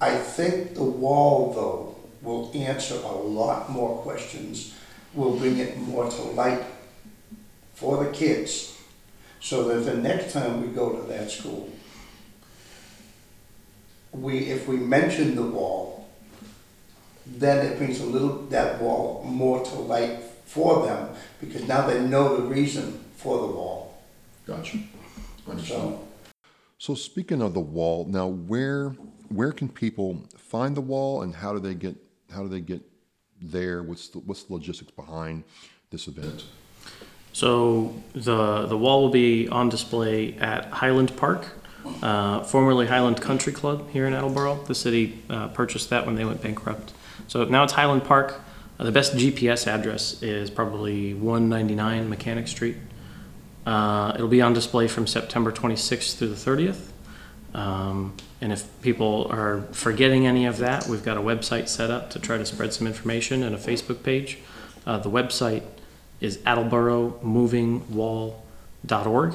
I 0.00 0.16
think 0.16 0.74
the 0.74 0.82
wall, 0.84 1.52
though, 1.52 1.96
will 2.22 2.50
answer 2.54 2.94
a 2.94 3.12
lot 3.12 3.70
more 3.70 3.98
questions 3.98 4.74
will 5.12 5.36
bring 5.36 5.58
it 5.58 5.76
more 5.76 6.08
to 6.08 6.22
light 6.22 6.62
for 7.80 8.04
the 8.04 8.10
kids, 8.10 8.78
so 9.40 9.64
that 9.68 9.90
the 9.90 9.96
next 9.96 10.34
time 10.34 10.60
we 10.60 10.68
go 10.68 11.00
to 11.00 11.08
that 11.08 11.30
school, 11.30 11.70
we, 14.12 14.50
if 14.50 14.68
we 14.68 14.76
mention 14.76 15.34
the 15.34 15.42
wall, 15.42 16.08
then 17.26 17.64
it 17.64 17.78
brings 17.78 18.00
a 18.00 18.04
little, 18.04 18.42
that 18.50 18.80
wall 18.82 19.24
more 19.24 19.64
to 19.64 19.74
light 19.76 20.20
for 20.44 20.84
them, 20.84 21.08
because 21.40 21.66
now 21.66 21.86
they 21.86 22.00
know 22.00 22.36
the 22.36 22.42
reason 22.42 23.02
for 23.16 23.38
the 23.38 23.46
wall. 23.46 24.02
Gotcha. 24.46 24.78
So, 25.64 26.06
So 26.78 26.94
speaking 26.94 27.42
of 27.42 27.54
the 27.54 27.60
wall, 27.60 28.06
now 28.08 28.26
where 28.26 28.90
where 29.28 29.52
can 29.52 29.68
people 29.68 30.26
find 30.36 30.76
the 30.76 30.80
wall, 30.80 31.22
and 31.22 31.34
how 31.34 31.52
do 31.52 31.60
they 31.60 31.74
get 31.74 31.96
how 32.30 32.42
do 32.42 32.48
they 32.48 32.60
get 32.60 32.82
there? 33.40 33.82
What's 33.82 34.08
the, 34.08 34.18
what's 34.20 34.44
the 34.44 34.54
logistics 34.54 34.90
behind 34.90 35.44
this 35.90 36.08
event? 36.08 36.44
So 37.32 37.94
the 38.14 38.66
the 38.66 38.76
wall 38.76 39.02
will 39.02 39.10
be 39.10 39.48
on 39.48 39.68
display 39.68 40.34
at 40.38 40.66
Highland 40.66 41.16
Park, 41.16 41.46
uh, 42.02 42.42
formerly 42.42 42.86
Highland 42.86 43.20
Country 43.20 43.52
Club 43.52 43.90
here 43.90 44.06
in 44.06 44.12
Attleboro. 44.14 44.64
The 44.64 44.74
city 44.74 45.22
uh, 45.30 45.48
purchased 45.48 45.90
that 45.90 46.06
when 46.06 46.16
they 46.16 46.24
went 46.24 46.42
bankrupt. 46.42 46.92
So 47.28 47.44
now 47.44 47.64
it's 47.64 47.74
Highland 47.74 48.04
Park. 48.04 48.40
Uh, 48.78 48.84
the 48.84 48.92
best 48.92 49.14
GPS 49.14 49.66
address 49.66 50.22
is 50.22 50.50
probably 50.50 51.14
199 51.14 52.08
Mechanic 52.08 52.48
Street. 52.48 52.76
Uh, 53.66 54.12
it'll 54.14 54.26
be 54.26 54.40
on 54.40 54.52
display 54.52 54.88
from 54.88 55.06
September 55.06 55.52
26th 55.52 56.16
through 56.16 56.28
the 56.28 56.34
30th. 56.34 56.88
Um, 57.52 58.16
and 58.40 58.52
if 58.52 58.66
people 58.80 59.26
are 59.30 59.62
forgetting 59.72 60.26
any 60.26 60.46
of 60.46 60.58
that, 60.58 60.86
we've 60.86 61.04
got 61.04 61.16
a 61.16 61.20
website 61.20 61.68
set 61.68 61.90
up 61.90 62.10
to 62.10 62.18
try 62.18 62.38
to 62.38 62.46
spread 62.46 62.72
some 62.72 62.86
information 62.86 63.42
and 63.42 63.54
a 63.54 63.58
Facebook 63.58 64.02
page. 64.02 64.38
Uh, 64.86 64.98
the 64.98 65.10
website 65.10 65.62
is 66.20 66.38
attleboromovingwall.org. 66.38 69.34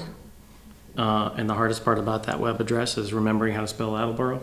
Uh, 0.97 1.33
and 1.35 1.49
the 1.49 1.53
hardest 1.53 1.83
part 1.83 1.99
about 1.99 2.23
that 2.23 2.39
web 2.39 2.61
address 2.61 2.97
is 2.97 3.11
remembering 3.11 3.53
how 3.53 3.59
to 3.59 3.67
spell 3.67 3.97
Attleboro. 3.97 4.35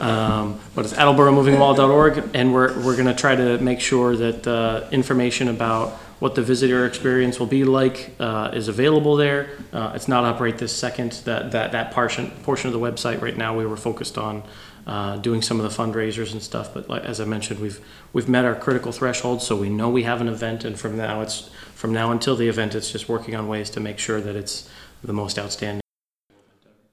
um, 0.00 0.58
but 0.74 0.84
it's 0.84 0.94
attleboromovingwall.org, 0.94 2.30
and 2.34 2.52
we're, 2.52 2.74
we're 2.84 2.96
going 2.96 3.06
to 3.06 3.14
try 3.14 3.36
to 3.36 3.58
make 3.58 3.78
sure 3.78 4.16
that 4.16 4.44
uh, 4.44 4.88
information 4.90 5.46
about 5.46 5.90
what 6.18 6.34
the 6.34 6.42
visitor 6.42 6.84
experience 6.84 7.38
will 7.38 7.46
be 7.46 7.64
like 7.64 8.10
uh, 8.18 8.50
is 8.52 8.66
available 8.66 9.14
there. 9.14 9.50
Uh, 9.72 9.92
it's 9.94 10.08
not 10.08 10.40
right 10.40 10.58
this 10.58 10.74
second. 10.74 11.12
That 11.24 11.52
that 11.52 11.72
that 11.72 11.92
portion 11.92 12.30
portion 12.42 12.66
of 12.66 12.72
the 12.72 12.80
website 12.80 13.20
right 13.20 13.36
now 13.36 13.56
we 13.56 13.66
were 13.66 13.76
focused 13.76 14.18
on 14.18 14.42
uh, 14.88 15.18
doing 15.18 15.42
some 15.42 15.60
of 15.60 15.70
the 15.70 15.82
fundraisers 15.82 16.32
and 16.32 16.42
stuff. 16.42 16.72
But 16.72 16.88
like, 16.88 17.04
as 17.04 17.20
I 17.20 17.26
mentioned, 17.26 17.60
we've 17.60 17.80
we've 18.12 18.28
met 18.28 18.44
our 18.44 18.54
critical 18.54 18.90
threshold, 18.90 19.42
so 19.42 19.54
we 19.54 19.68
know 19.68 19.90
we 19.90 20.04
have 20.04 20.20
an 20.20 20.28
event, 20.28 20.64
and 20.64 20.80
from 20.80 20.96
now 20.96 21.20
it's 21.20 21.50
from 21.74 21.92
now 21.92 22.10
until 22.10 22.34
the 22.34 22.48
event, 22.48 22.74
it's 22.74 22.90
just 22.90 23.08
working 23.08 23.36
on 23.36 23.46
ways 23.46 23.70
to 23.70 23.80
make 23.80 23.98
sure 23.98 24.20
that 24.20 24.34
it's 24.34 24.68
the 25.04 25.12
most 25.12 25.38
outstanding. 25.38 25.82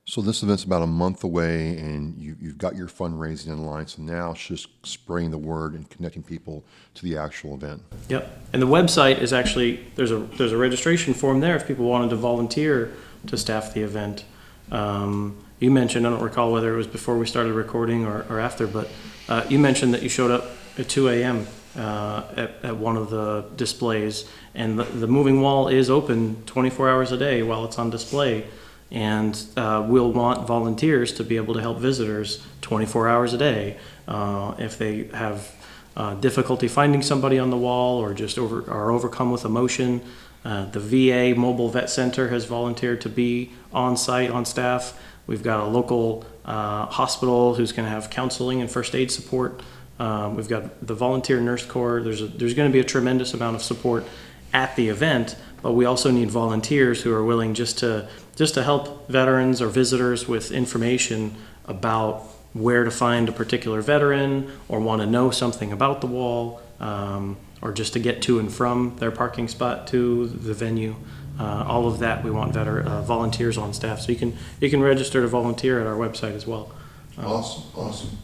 So 0.08 0.22
this 0.22 0.44
event's 0.44 0.64
about 0.64 0.84
a 0.84 0.88
month 0.88 1.24
away, 1.24 1.78
and 1.78 2.16
you, 2.22 2.36
you've 2.40 2.60
got 2.60 2.76
your 2.76 2.88
fundraising 2.88 3.48
in 3.48 3.66
line. 3.66 3.88
So 3.88 4.04
now 4.04 4.32
it's 4.32 4.46
just 4.46 4.68
spreading 4.86 5.32
the 5.32 5.38
word 5.40 5.74
and 5.74 5.90
connecting 5.90 6.22
people 6.22 6.64
to 6.94 7.04
the 7.04 7.18
actual 7.18 7.56
event. 7.56 7.82
Yep, 8.10 8.42
and 8.54 8.62
the 8.62 8.68
website 8.68 9.20
is 9.20 9.34
actually, 9.34 9.84
there's 9.96 10.12
a, 10.12 10.20
there's 10.20 10.52
a 10.52 10.58
registration 10.58 11.16
form 11.16 11.40
there 11.40 11.56
if 11.56 11.66
people 11.66 11.86
wanted 11.86 12.12
to 12.12 12.18
volunteer 12.18 12.94
to 13.26 13.38
staff 13.38 13.74
the 13.74 13.82
event. 13.82 14.26
Um, 14.72 15.44
you 15.60 15.72
mentioned, 15.72 16.06
I 16.06 16.10
don't 16.10 16.22
recall 16.22 16.52
whether 16.52 16.74
it 16.74 16.78
was 16.78 16.88
before 16.88 17.18
we 17.18 17.26
started 17.26 17.54
recording 17.54 18.06
or, 18.06 18.26
or 18.30 18.40
after, 18.40 18.68
but, 18.68 18.90
uh, 19.30 19.44
you 19.50 19.58
mentioned 19.58 19.94
that 19.94 20.04
you 20.04 20.10
showed 20.10 20.32
up 20.32 20.46
at 20.78 20.90
two 20.90 21.10
AM, 21.10 21.48
uh, 21.78 22.24
at, 22.36 22.52
at 22.64 22.78
one 22.78 22.98
of 22.98 23.10
the 23.10 23.46
displays. 23.56 24.30
And 24.54 24.78
the, 24.78 24.84
the 24.84 25.08
moving 25.08 25.42
wall 25.42 25.68
is 25.68 25.90
open 25.90 26.44
twenty-four 26.46 26.90
hours 26.90 27.12
a 27.12 27.18
day 27.18 27.42
while 27.42 27.66
it's 27.66 27.80
on 27.80 27.90
display. 27.90 28.46
And, 28.92 29.42
uh, 29.58 29.86
we'll 29.88 30.12
want 30.12 30.48
volunteers 30.48 31.12
to 31.14 31.24
be 31.24 31.38
able 31.38 31.54
to 31.56 31.62
help 31.62 31.80
visitors 31.80 32.46
twenty-four 32.62 33.08
hours 33.08 33.34
a 33.34 33.38
day. 33.38 33.78
Uh, 34.08 34.54
if 34.60 34.78
they 34.78 35.06
have, 35.14 35.52
uh, 35.98 36.14
difficulty 36.16 36.68
finding 36.68 37.02
somebody 37.02 37.40
on 37.40 37.50
the 37.50 37.58
wall 37.58 37.98
or 37.98 38.14
just 38.14 38.38
over, 38.38 38.70
are 38.70 38.92
overcome 38.92 39.32
with 39.32 39.46
emotion. 39.46 40.02
Uh, 40.44 40.66
the 40.66 40.80
VA 40.80 41.34
Mobile 41.40 41.70
Vet 41.70 41.90
Center 41.90 42.28
has 42.28 42.46
volunteered 42.46 43.02
to 43.02 43.10
be 43.10 43.52
on 43.74 43.98
site, 43.98 44.30
on 44.30 44.46
staff. 44.46 44.94
We've 45.28 45.44
got 45.44 45.60
a 45.60 45.66
local 45.66 46.26
uh, 46.44 46.86
hospital 46.88 47.56
who's 47.56 47.72
going 47.72 47.86
to 47.86 47.90
have 47.90 48.10
counseling 48.10 48.62
and 48.62 48.70
first 48.70 48.96
aid 48.96 49.12
support. 49.12 49.62
Um, 50.00 50.36
we've 50.36 50.48
got 50.48 50.86
the 50.86 50.94
volunteer 50.94 51.40
nurse 51.40 51.66
corps. 51.66 52.02
There's 52.02 52.30
there's 52.32 52.54
going 52.54 52.70
to 52.70 52.74
be 52.74 52.80
a 52.80 52.84
tremendous 52.84 53.34
amount 53.34 53.56
of 53.56 53.64
support 53.64 54.06
at 54.54 54.76
the 54.76 54.90
event, 54.90 55.36
but 55.62 55.74
we 55.74 55.86
also 55.86 56.12
need 56.12 56.30
volunteers 56.30 57.02
who 57.02 57.14
are 57.14 57.24
willing 57.24 57.54
just 57.54 57.80
to 57.80 58.08
just 58.36 58.54
to 58.56 58.64
help 58.64 59.08
veterans 59.10 59.62
or 59.62 59.68
visitors 59.68 60.28
with 60.28 60.52
information 60.52 61.36
about 61.66 62.24
where 62.54 62.84
to 62.84 62.92
find 62.92 63.28
a 63.28 63.32
particular 63.32 63.82
veteran 63.82 64.52
or 64.70 64.80
want 64.80 65.02
to 65.02 65.06
know 65.06 65.30
something 65.30 65.72
about 65.72 66.02
the 66.02 66.08
wall 66.08 66.62
um, 66.80 67.36
or 67.62 67.72
just 67.72 67.94
to 67.94 68.00
get 68.00 68.22
to 68.22 68.40
and 68.40 68.54
from 68.54 68.96
their 68.98 69.12
parking 69.12 69.48
spot 69.48 69.88
to 69.88 70.28
the 70.28 70.54
venue. 70.54 70.96
Uh, 71.40 71.66
all 71.68 71.88
of 71.88 72.00
that 72.00 72.24
we 72.24 72.32
want 72.32 72.54
veter- 72.54 72.86
uh, 72.86 73.02
volunteers 73.02 73.58
on 73.58 73.74
staff. 73.74 74.02
So 74.02 74.12
you 74.12 74.18
can 74.18 74.38
you 74.62 74.70
can 74.70 74.82
register 74.82 75.22
to 75.22 75.28
volunteer 75.28 75.80
at 75.80 75.88
our 75.88 75.96
website 75.96 76.34
as 76.34 76.48
well. 76.48 76.74
Awesome, 77.18 77.64
awesome. 77.76 78.18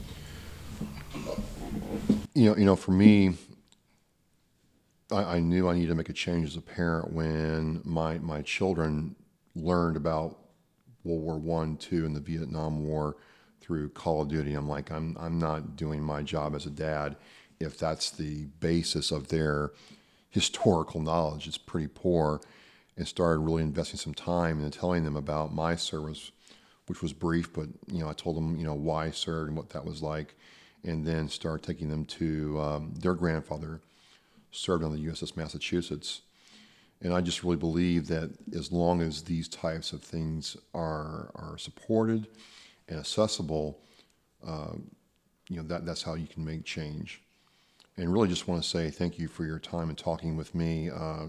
You 2.33 2.49
know, 2.49 2.57
you 2.57 2.65
know, 2.65 2.75
for 2.75 2.91
me, 2.91 3.35
I, 5.11 5.35
I 5.35 5.39
knew 5.39 5.67
I 5.67 5.73
needed 5.73 5.89
to 5.89 5.95
make 5.95 6.09
a 6.09 6.13
change 6.13 6.47
as 6.47 6.55
a 6.55 6.61
parent 6.61 7.11
when 7.11 7.81
my 7.83 8.17
my 8.19 8.41
children 8.41 9.15
learned 9.55 9.97
about 9.97 10.37
World 11.03 11.21
War 11.23 11.37
One, 11.37 11.77
Two, 11.77 12.05
and 12.05 12.15
the 12.15 12.21
Vietnam 12.21 12.85
War 12.85 13.17
through 13.59 13.89
Call 13.89 14.21
of 14.21 14.29
Duty. 14.29 14.53
I'm 14.53 14.67
like, 14.67 14.91
I'm 14.91 15.17
I'm 15.19 15.39
not 15.39 15.75
doing 15.75 16.01
my 16.01 16.21
job 16.21 16.55
as 16.55 16.65
a 16.65 16.69
dad 16.71 17.15
if 17.59 17.77
that's 17.77 18.09
the 18.11 18.45
basis 18.59 19.11
of 19.11 19.27
their 19.27 19.71
historical 20.29 21.01
knowledge. 21.01 21.47
It's 21.47 21.57
pretty 21.57 21.87
poor, 21.87 22.41
and 22.97 23.07
started 23.07 23.39
really 23.39 23.63
investing 23.63 23.99
some 23.99 24.13
time 24.13 24.63
into 24.63 24.77
telling 24.77 25.03
them 25.03 25.15
about 25.15 25.53
my 25.53 25.75
service 25.75 26.31
which 26.91 27.01
was 27.01 27.13
brief, 27.13 27.53
but 27.53 27.69
you 27.87 27.99
know, 27.99 28.09
I 28.09 28.13
told 28.13 28.35
them 28.35 28.57
you 28.57 28.65
know 28.65 28.73
why 28.73 29.05
I 29.05 29.11
served 29.11 29.47
and 29.47 29.57
what 29.57 29.69
that 29.69 29.85
was 29.85 30.01
like, 30.01 30.35
and 30.83 31.07
then 31.07 31.29
started 31.29 31.65
taking 31.65 31.87
them 31.87 32.03
to 32.05 32.59
um, 32.59 32.93
their 32.99 33.13
grandfather 33.13 33.79
served 34.51 34.83
on 34.83 34.91
the 34.91 35.05
USS 35.07 35.37
Massachusetts, 35.37 36.21
and 37.01 37.13
I 37.13 37.21
just 37.21 37.45
really 37.45 37.55
believe 37.55 38.07
that 38.07 38.31
as 38.53 38.73
long 38.73 39.01
as 39.01 39.23
these 39.23 39.47
types 39.47 39.93
of 39.93 40.01
things 40.01 40.57
are 40.73 41.31
are 41.35 41.57
supported 41.57 42.27
and 42.89 42.99
accessible, 42.99 43.79
uh, 44.45 44.73
you 45.47 45.55
know 45.55 45.63
that 45.63 45.85
that's 45.85 46.03
how 46.03 46.15
you 46.15 46.27
can 46.27 46.43
make 46.43 46.65
change. 46.65 47.21
And 47.95 48.11
really, 48.11 48.27
just 48.27 48.49
want 48.49 48.61
to 48.61 48.67
say 48.67 48.89
thank 48.89 49.17
you 49.17 49.29
for 49.29 49.45
your 49.45 49.59
time 49.59 49.87
and 49.87 49.97
talking 49.97 50.35
with 50.35 50.53
me. 50.53 50.89
Uh, 50.89 51.27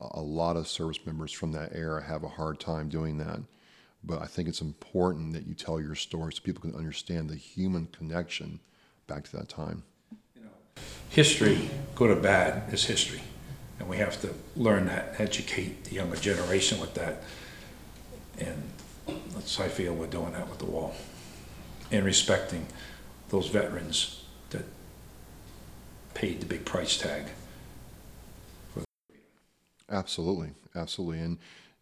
a 0.00 0.20
lot 0.20 0.56
of 0.56 0.68
service 0.68 1.04
members 1.04 1.32
from 1.32 1.52
that 1.52 1.72
era 1.74 2.02
have 2.02 2.22
a 2.22 2.28
hard 2.28 2.60
time 2.60 2.88
doing 2.88 3.18
that 3.18 3.40
but 4.04 4.22
I 4.22 4.26
think 4.26 4.48
it's 4.48 4.60
important 4.60 5.32
that 5.32 5.46
you 5.46 5.54
tell 5.54 5.80
your 5.80 5.94
story 5.94 6.32
so 6.32 6.40
people 6.42 6.62
can 6.62 6.74
understand 6.74 7.28
the 7.28 7.36
human 7.36 7.86
connection 7.86 8.60
back 9.06 9.24
to 9.24 9.36
that 9.36 9.48
time. 9.48 9.82
history, 11.10 11.70
good 11.94 12.10
or 12.10 12.20
bad, 12.20 12.72
is 12.72 12.84
history. 12.84 13.22
And 13.80 13.88
we 13.88 13.96
have 13.96 14.20
to 14.20 14.34
learn 14.56 14.86
that, 14.86 15.14
educate 15.18 15.84
the 15.84 15.94
younger 15.96 16.16
generation 16.16 16.80
with 16.80 16.94
that. 16.94 17.22
And 18.38 18.62
that's, 19.34 19.58
I 19.58 19.68
feel 19.68 19.94
we're 19.94 20.06
doing 20.06 20.32
that 20.32 20.48
with 20.48 20.58
the 20.58 20.66
wall. 20.66 20.94
And 21.90 22.04
respecting 22.04 22.66
those 23.30 23.48
veterans 23.48 24.24
that 24.50 24.64
paid 26.14 26.40
the 26.40 26.46
big 26.46 26.64
price 26.64 26.98
tag. 26.98 27.24
Absolutely, 29.90 30.52
absolutely. 30.74 31.20
And, 31.20 31.38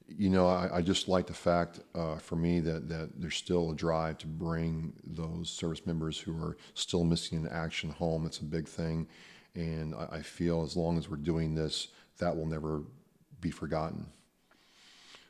you 0.08 0.30
know, 0.30 0.46
I, 0.46 0.76
I 0.76 0.82
just 0.82 1.08
like 1.08 1.26
the 1.26 1.34
fact 1.34 1.80
uh, 1.94 2.16
for 2.18 2.36
me 2.36 2.60
that, 2.60 2.88
that 2.88 3.10
there's 3.16 3.34
still 3.36 3.70
a 3.70 3.74
drive 3.74 4.18
to 4.18 4.26
bring 4.26 4.92
those 5.04 5.50
service 5.50 5.84
members 5.86 6.18
who 6.18 6.36
are 6.42 6.56
still 6.74 7.02
missing 7.04 7.38
in 7.40 7.48
action 7.48 7.90
home. 7.90 8.24
It's 8.26 8.38
a 8.38 8.44
big 8.44 8.68
thing. 8.68 9.08
And 9.54 9.94
I, 9.94 10.18
I 10.18 10.22
feel 10.22 10.62
as 10.62 10.76
long 10.76 10.98
as 10.98 11.08
we're 11.08 11.16
doing 11.16 11.54
this, 11.54 11.88
that 12.18 12.36
will 12.36 12.46
never 12.46 12.82
be 13.40 13.50
forgotten. 13.50 14.06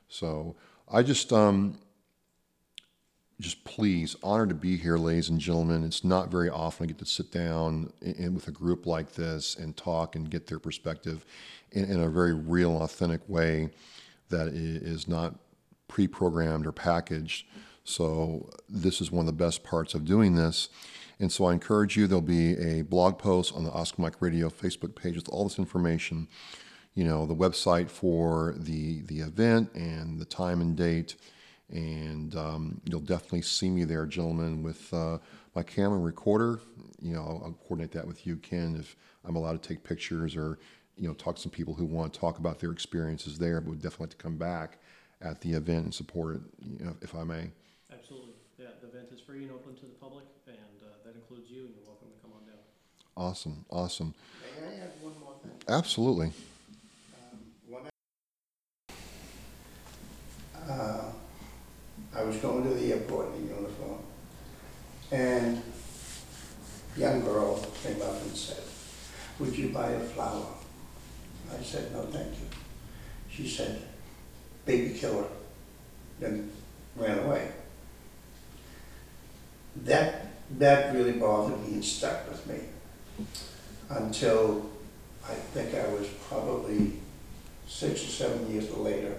So 0.09 0.57
I 0.91 1.03
just, 1.03 1.33
um, 1.33 1.79
just 3.41 3.65
please, 3.65 4.17
honored 4.23 4.49
to 4.49 4.55
be 4.55 4.77
here, 4.77 4.97
ladies 4.97 5.29
and 5.29 5.39
gentlemen. 5.39 5.85
It's 5.85 6.05
not 6.05 6.31
very 6.31 6.49
often 6.49 6.85
I 6.85 6.87
get 6.87 6.99
to 6.99 7.07
sit 7.07 7.31
down 7.31 7.93
in, 8.01 8.35
with 8.35 8.49
a 8.49 8.53
group 8.53 8.87
like 8.87 9.13
this 9.13 9.57
and 9.57 9.77
talk 9.77 10.17
and 10.17 10.31
get 10.31 10.47
their 10.47 10.59
perspective 10.59 11.27
in, 11.73 11.85
in 11.85 12.01
a 12.01 12.09
very 12.09 12.33
real, 12.33 12.83
authentic 12.83 13.21
way 13.29 13.71
that 14.31 14.49
is 14.49 15.07
not 15.07 15.35
pre-programmed 15.87 16.67
or 16.67 16.73
packaged. 16.73 17.47
So 17.85 18.51
this 18.69 19.01
is 19.01 19.13
one 19.13 19.21
of 19.21 19.27
the 19.27 19.45
best 19.45 19.63
parts 19.63 19.95
of 19.95 20.05
doing 20.05 20.35
this. 20.35 20.71
And 21.21 21.31
so 21.31 21.45
I 21.47 21.53
encourage 21.53 21.97
you, 21.97 22.07
there'll 22.07 22.23
be 22.23 22.57
a 22.59 22.83
blog 22.83 23.19
post 23.19 23.55
on 23.55 23.65
the 23.65 23.71
Oscar 23.71 24.03
Mike 24.03 24.21
Radio 24.21 24.49
Facebook 24.49 24.95
page 24.95 25.17
with 25.17 25.29
all 25.29 25.45
this 25.45 25.59
information. 25.59 26.27
You 26.95 27.05
know, 27.05 27.27
the 27.27 27.35
website 27.35 27.91
for 27.91 28.55
the, 28.57 29.03
the 29.03 29.21
event 29.21 29.75
and 29.75 30.19
the 30.19 30.25
time 30.25 30.63
and 30.63 30.75
date. 30.75 31.17
And 31.71 32.35
um, 32.37 32.81
you'll 32.85 33.01
definitely 33.01 33.43
see 33.43 33.71
me 33.71 33.85
there, 33.85 34.07
gentlemen, 34.07 34.63
with 34.63 34.93
uh, 34.95 35.19
my 35.55 35.63
camera 35.63 35.97
and 35.97 36.05
recorder. 36.05 36.61
You 37.03 37.15
know, 37.15 37.21
I'll, 37.23 37.43
I'll 37.47 37.59
coordinate 37.67 37.93
that 37.93 38.07
with 38.07 38.27
you, 38.27 38.37
Ken, 38.37 38.77
if 38.79 38.97
I'm 39.25 39.37
allowed 39.37 39.61
to 39.61 39.69
take 39.69 39.83
pictures 39.83 40.37
or, 40.37 40.59
you 40.97 41.09
know, 41.09 41.15
talk 41.15 41.37
to 41.37 41.43
some 41.43 41.51
people 41.51 41.75
who 41.75 41.85
want 41.85 42.13
to 42.13 42.21
talk 42.21 42.39
about 42.39 42.61
their 42.61 42.71
experiences 42.71 43.39
there, 43.39 43.61
but 43.61 43.71
would 43.71 43.83
definitely 43.83 44.05
like 44.05 44.11
to 44.11 44.17
come 44.17 44.37
back 44.37 44.79
at 45.21 45.41
the 45.41 45.53
event 45.53 45.85
and 45.85 45.95
support 45.95 46.37
it, 46.37 46.43
you 46.79 46.85
know, 46.85 46.97
if 47.03 47.15
I 47.15 47.25
may. 47.25 47.51
Absolutely. 47.93 48.33
Yeah, 48.59 48.67
the 48.81 48.89
event 48.89 49.09
is 49.13 49.21
free 49.21 49.43
and 49.43 49.51
open 49.51 49.75
to 49.75 49.83
the 49.87 49.95
public, 50.01 50.25
and 50.47 50.57
uh, 50.83 50.87
that 51.05 51.15
includes 51.17 51.51
you, 51.51 51.63
and 51.67 51.75
you're 51.75 51.87
welcome 51.87 52.09
to 52.09 52.23
come 52.23 52.31
on 52.39 52.47
down. 52.47 52.57
Awesome, 53.17 53.65
awesome. 53.71 54.15
May 54.63 54.69
I 54.69 54.85
add 54.85 54.91
one 55.03 55.15
more 55.21 55.35
thing? 55.43 55.53
Absolutely. 55.69 56.31
When 57.69 57.83
I- 57.87 57.89
Uh, 60.69 61.13
I 62.15 62.23
was 62.23 62.37
going 62.37 62.65
to 62.65 62.75
the 62.75 62.93
airport 62.93 63.35
in 63.35 63.49
uniform, 63.49 63.99
and 65.13 65.63
a 66.97 67.01
young 67.01 67.21
girl 67.23 67.65
came 67.83 68.01
up 68.03 68.21
and 68.23 68.37
said, 68.37 68.63
would 69.39 69.57
you 69.57 69.69
buy 69.69 69.91
a 69.91 70.01
flower? 70.01 70.47
I 71.53 71.63
said, 71.63 71.93
no, 71.93 72.03
thank 72.03 72.29
you. 72.29 72.47
She 73.31 73.49
said, 73.49 73.83
baby 74.65 74.99
killer, 74.99 75.27
then 76.19 76.51
ran 76.97 77.19
away. 77.19 77.51
That, 79.85 80.27
that 80.59 80.95
really 80.95 81.13
bothered 81.13 81.61
me 81.67 81.75
and 81.75 81.85
stuck 81.85 82.29
with 82.31 82.47
me 82.47 82.61
until 83.91 84.71
I 85.29 85.35
think 85.35 85.75
I 85.75 85.87
was 85.89 86.09
probably 86.29 86.95
six 87.67 88.05
or 88.05 88.09
seven 88.09 88.51
years 88.51 88.71
later. 88.71 89.19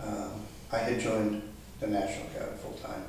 Um, 0.00 0.42
I 0.72 0.78
had 0.78 1.00
joined 1.00 1.42
the 1.80 1.86
National 1.86 2.26
Guard 2.28 2.58
full-time. 2.60 3.04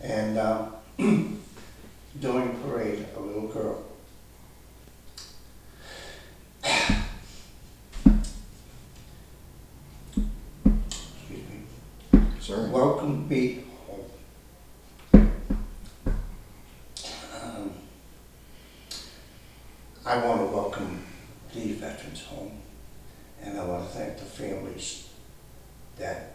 And 0.00 0.38
uh, 0.38 0.66
during 0.96 2.48
a 2.48 2.54
parade, 2.64 3.04
a 3.16 3.20
little 3.20 3.48
girl 3.48 3.84
excuse 10.86 11.30
me, 11.30 12.20
Sir. 12.40 12.68
welcomed 12.70 13.28
me 13.28 13.64
home. 13.86 15.30
Um, 17.42 17.70
I 20.06 20.24
want 20.24 20.40
to 20.40 20.46
welcome 20.46 21.02
the 21.54 21.72
veterans 21.72 22.22
home, 22.24 22.52
and 23.42 23.58
I 23.58 23.64
want 23.64 23.90
to 23.90 23.98
thank 23.98 24.18
the 24.18 24.24
families 24.24 25.08
that 25.98 26.34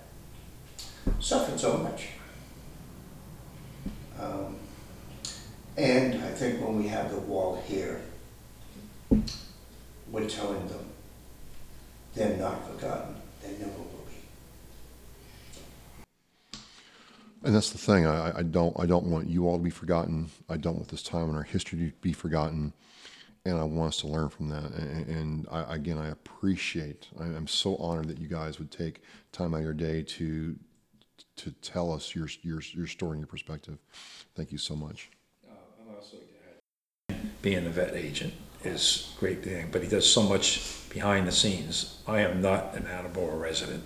suffered 1.20 1.60
so 1.60 1.78
much. 1.78 2.10
Um, 4.20 4.58
and 5.78 6.16
I 6.24 6.30
think 6.30 6.62
when 6.62 6.78
we 6.78 6.88
have 6.88 7.12
the 7.12 7.20
wall 7.20 7.62
here, 7.66 8.02
we're 10.12 10.30
telling 10.30 10.68
them 10.68 10.86
they're 12.14 12.38
not 12.38 12.68
forgotten, 12.70 13.16
they 13.42 13.52
never 13.54 13.72
will 13.72 14.06
be. 14.08 14.14
And 17.44 17.54
that's 17.54 17.72
the 17.72 17.78
thing. 17.78 18.06
I, 18.06 18.40
I 18.40 18.44
don't 18.44 18.78
I 18.80 18.86
don't 18.86 19.06
want 19.06 19.30
you 19.30 19.48
all 19.48 19.58
to 19.58 19.64
be 19.64 19.70
forgotten. 19.70 20.30
I 20.50 20.58
don't 20.58 20.76
want 20.76 20.88
this 20.88 21.04
time 21.04 21.30
in 21.30 21.36
our 21.36 21.44
history 21.44 21.80
to 21.80 21.92
be 22.02 22.14
forgotten. 22.14 22.74
And 23.46 23.58
I 23.58 23.64
want 23.64 23.90
us 23.90 23.98
to 23.98 24.08
learn 24.08 24.30
from 24.30 24.48
that. 24.50 24.72
And, 24.72 25.08
and 25.08 25.48
I, 25.52 25.76
again, 25.76 25.98
I 25.98 26.08
appreciate. 26.08 27.10
I'm 27.20 27.48
so 27.48 27.76
honored 27.76 28.08
that 28.08 28.18
you 28.18 28.30
guys 28.30 28.58
would 28.58 28.72
take 28.72 29.02
time 29.34 29.54
out 29.54 29.58
of 29.58 29.64
your 29.64 29.74
day 29.74 30.04
to 30.04 30.58
to 31.36 31.52
tell 31.62 31.92
us 31.92 32.16
your 32.16 32.30
your 32.42 32.62
your 32.62 32.88
story 32.88 33.14
and 33.14 33.20
your 33.20 33.28
perspective. 33.28 33.78
Thank 34.36 34.52
you 34.54 34.58
so 34.58 34.76
much. 34.76 35.10
Uh, 35.46 35.54
I'm 35.82 35.96
also 35.96 36.18
being 37.42 37.66
a 37.66 37.70
vet 37.70 37.94
agent 37.94 38.34
is 38.64 39.14
a 39.18 39.20
great 39.20 39.44
thing, 39.44 39.68
but 39.72 39.84
he 39.84 39.90
does 39.90 40.10
so 40.10 40.24
much 40.24 40.90
behind 40.90 41.28
the 41.28 41.32
scenes. 41.32 42.00
I 42.08 42.22
am 42.22 42.42
not 42.42 42.76
an 42.76 42.88
Attleboro 42.88 43.36
resident, 43.38 43.84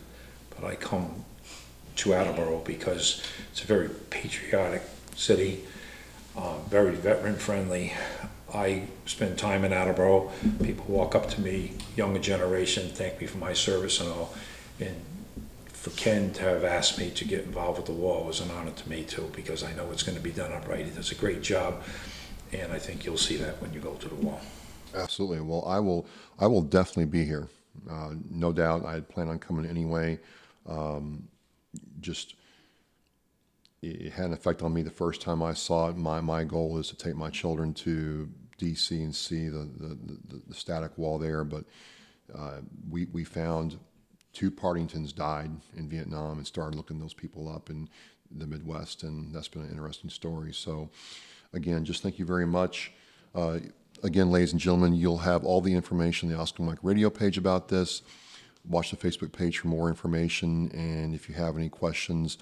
but 0.52 0.64
I 0.64 0.76
come 0.76 1.26
to 1.98 2.14
Attleboro 2.14 2.60
because 2.60 3.24
it's 3.52 3.64
a 3.64 3.68
very 3.68 3.90
patriotic 4.10 4.84
city, 5.16 5.64
uh, 6.36 6.58
very 6.70 6.96
veteran 6.96 7.36
friendly. 7.36 7.94
I 8.54 8.84
spend 9.06 9.38
time 9.38 9.66
in 9.66 9.74
Attleboro. 9.74 10.32
People 10.64 10.86
walk 10.88 11.16
up 11.16 11.30
to 11.32 11.42
me, 11.42 11.74
younger 11.96 12.20
generation, 12.20 12.90
thank 12.90 13.20
me 13.20 13.28
for 13.28 13.38
my 13.38 13.54
service 13.54 14.00
and 14.00 14.10
all. 14.10 14.34
And 14.80 14.96
for 15.68 15.90
Ken 15.92 16.32
to 16.34 16.42
have 16.44 16.64
asked 16.64 16.98
me 16.98 17.10
to 17.12 17.26
get 17.26 17.44
involved 17.44 17.78
with 17.78 17.88
the 17.88 17.94
wall 17.94 18.26
was 18.26 18.40
an 18.40 18.52
honor 18.52 18.72
to 18.72 18.90
me 18.90 19.04
too, 19.04 19.30
because 19.36 19.64
I 19.64 19.74
know 19.74 19.92
it's 19.92 20.04
gonna 20.04 20.20
be 20.20 20.32
done 20.32 20.52
upright. 20.52 20.86
He 20.86 20.92
does 20.92 21.12
a 21.12 21.16
great 21.16 21.42
job, 21.42 21.84
and 22.54 22.72
I 22.72 22.80
think 22.80 23.06
you'll 23.06 23.18
see 23.18 23.38
that 23.38 23.62
when 23.62 23.74
you 23.74 23.80
go 23.80 23.94
to 23.96 24.10
the 24.10 24.16
wall. 24.16 24.42
Absolutely. 24.96 25.42
Well, 25.42 25.64
I 25.66 25.80
will. 25.80 26.06
I 26.40 26.48
will 26.48 26.62
definitely 26.62 27.06
be 27.06 27.26
here. 27.26 27.48
Uh, 27.90 28.14
no 28.30 28.52
doubt. 28.52 28.86
I 28.86 28.94
had 28.94 29.10
planned 29.10 29.30
on 29.30 29.40
coming 29.40 29.66
anyway. 29.66 30.20
Um, 30.68 31.28
just 32.00 32.36
it 33.82 34.12
had 34.14 34.26
an 34.26 34.34
effect 34.34 34.64
on 34.64 34.74
me 34.74 34.82
the 34.82 34.90
first 34.90 35.22
time 35.22 35.44
I 35.44 35.54
saw 35.54 35.90
it. 35.90 35.98
My 35.98 36.22
my 36.22 36.44
goal 36.44 36.78
is 36.78 36.90
to 36.90 36.96
take 36.96 37.16
my 37.16 37.30
children 37.30 37.74
to 37.76 38.30
DC 38.60 38.92
and 38.92 39.16
see 39.16 39.50
the 39.50 39.70
the, 39.78 39.98
the, 40.06 40.42
the 40.48 40.54
static 40.54 40.98
wall 40.98 41.18
there. 41.18 41.44
But 41.44 41.66
uh, 42.36 42.62
we 42.90 43.06
we 43.06 43.24
found 43.24 43.78
two 44.34 44.52
Partingtons 44.52 45.16
died 45.16 45.52
in 45.76 45.90
Vietnam 45.90 46.38
and 46.38 46.46
started 46.46 46.76
looking 46.76 47.00
those 47.00 47.14
people 47.14 47.50
up 47.50 47.70
in 47.70 47.90
the 48.32 48.46
Midwest, 48.46 49.04
and 49.04 49.34
that's 49.34 49.48
been 49.48 49.64
an 49.64 49.72
interesting 49.72 50.10
story. 50.10 50.54
So, 50.54 50.90
again, 51.54 51.86
just 51.86 52.04
thank 52.04 52.20
you 52.20 52.26
very 52.26 52.46
much. 52.46 52.92
Uh, 53.34 53.60
again, 54.04 54.30
ladies 54.30 54.52
and 54.52 54.60
gentlemen, 54.60 54.94
you'll 54.94 55.18
have 55.18 55.44
all 55.44 55.62
the 55.62 55.74
information 55.74 56.30
on 56.30 56.36
the 56.36 56.42
Oscar 56.42 56.64
Mike 56.64 56.80
radio 56.84 57.10
page 57.10 57.38
about 57.38 57.70
this. 57.70 58.02
Watch 58.70 58.92
the 58.92 58.98
Facebook 58.98 59.32
page 59.32 59.60
for 59.60 59.68
more 59.68 59.88
information, 59.88 60.70
and 60.74 61.16
if 61.16 61.30
you 61.30 61.36
have 61.36 61.56
any 61.56 61.70
questions, 61.70 62.38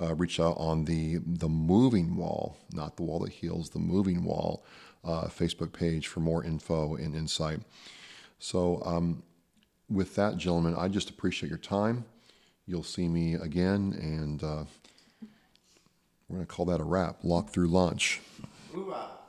uh, 0.00 0.14
reach 0.14 0.38
out 0.38 0.56
on 0.56 0.84
the 0.84 1.18
the 1.26 1.48
moving 1.48 2.16
wall, 2.16 2.56
not 2.72 2.96
the 2.96 3.02
wall 3.02 3.18
that 3.20 3.32
heals, 3.32 3.70
the 3.70 3.78
moving 3.78 4.24
wall 4.24 4.64
uh, 5.04 5.26
Facebook 5.26 5.72
page 5.72 6.06
for 6.06 6.20
more 6.20 6.44
info 6.44 6.94
and 6.94 7.14
insight. 7.14 7.60
So, 8.38 8.82
um, 8.84 9.22
with 9.90 10.14
that, 10.16 10.36
gentlemen, 10.36 10.74
I 10.76 10.88
just 10.88 11.10
appreciate 11.10 11.48
your 11.48 11.58
time. 11.58 12.04
You'll 12.66 12.82
see 12.82 13.08
me 13.08 13.34
again, 13.34 13.96
and 14.00 14.42
uh, 14.42 14.64
we're 16.28 16.36
going 16.36 16.46
to 16.46 16.52
call 16.52 16.64
that 16.66 16.80
a 16.80 16.84
wrap. 16.84 17.18
Lock 17.22 17.50
through 17.50 17.68
lunch. 17.68 18.20
Hoorah! 18.72 19.23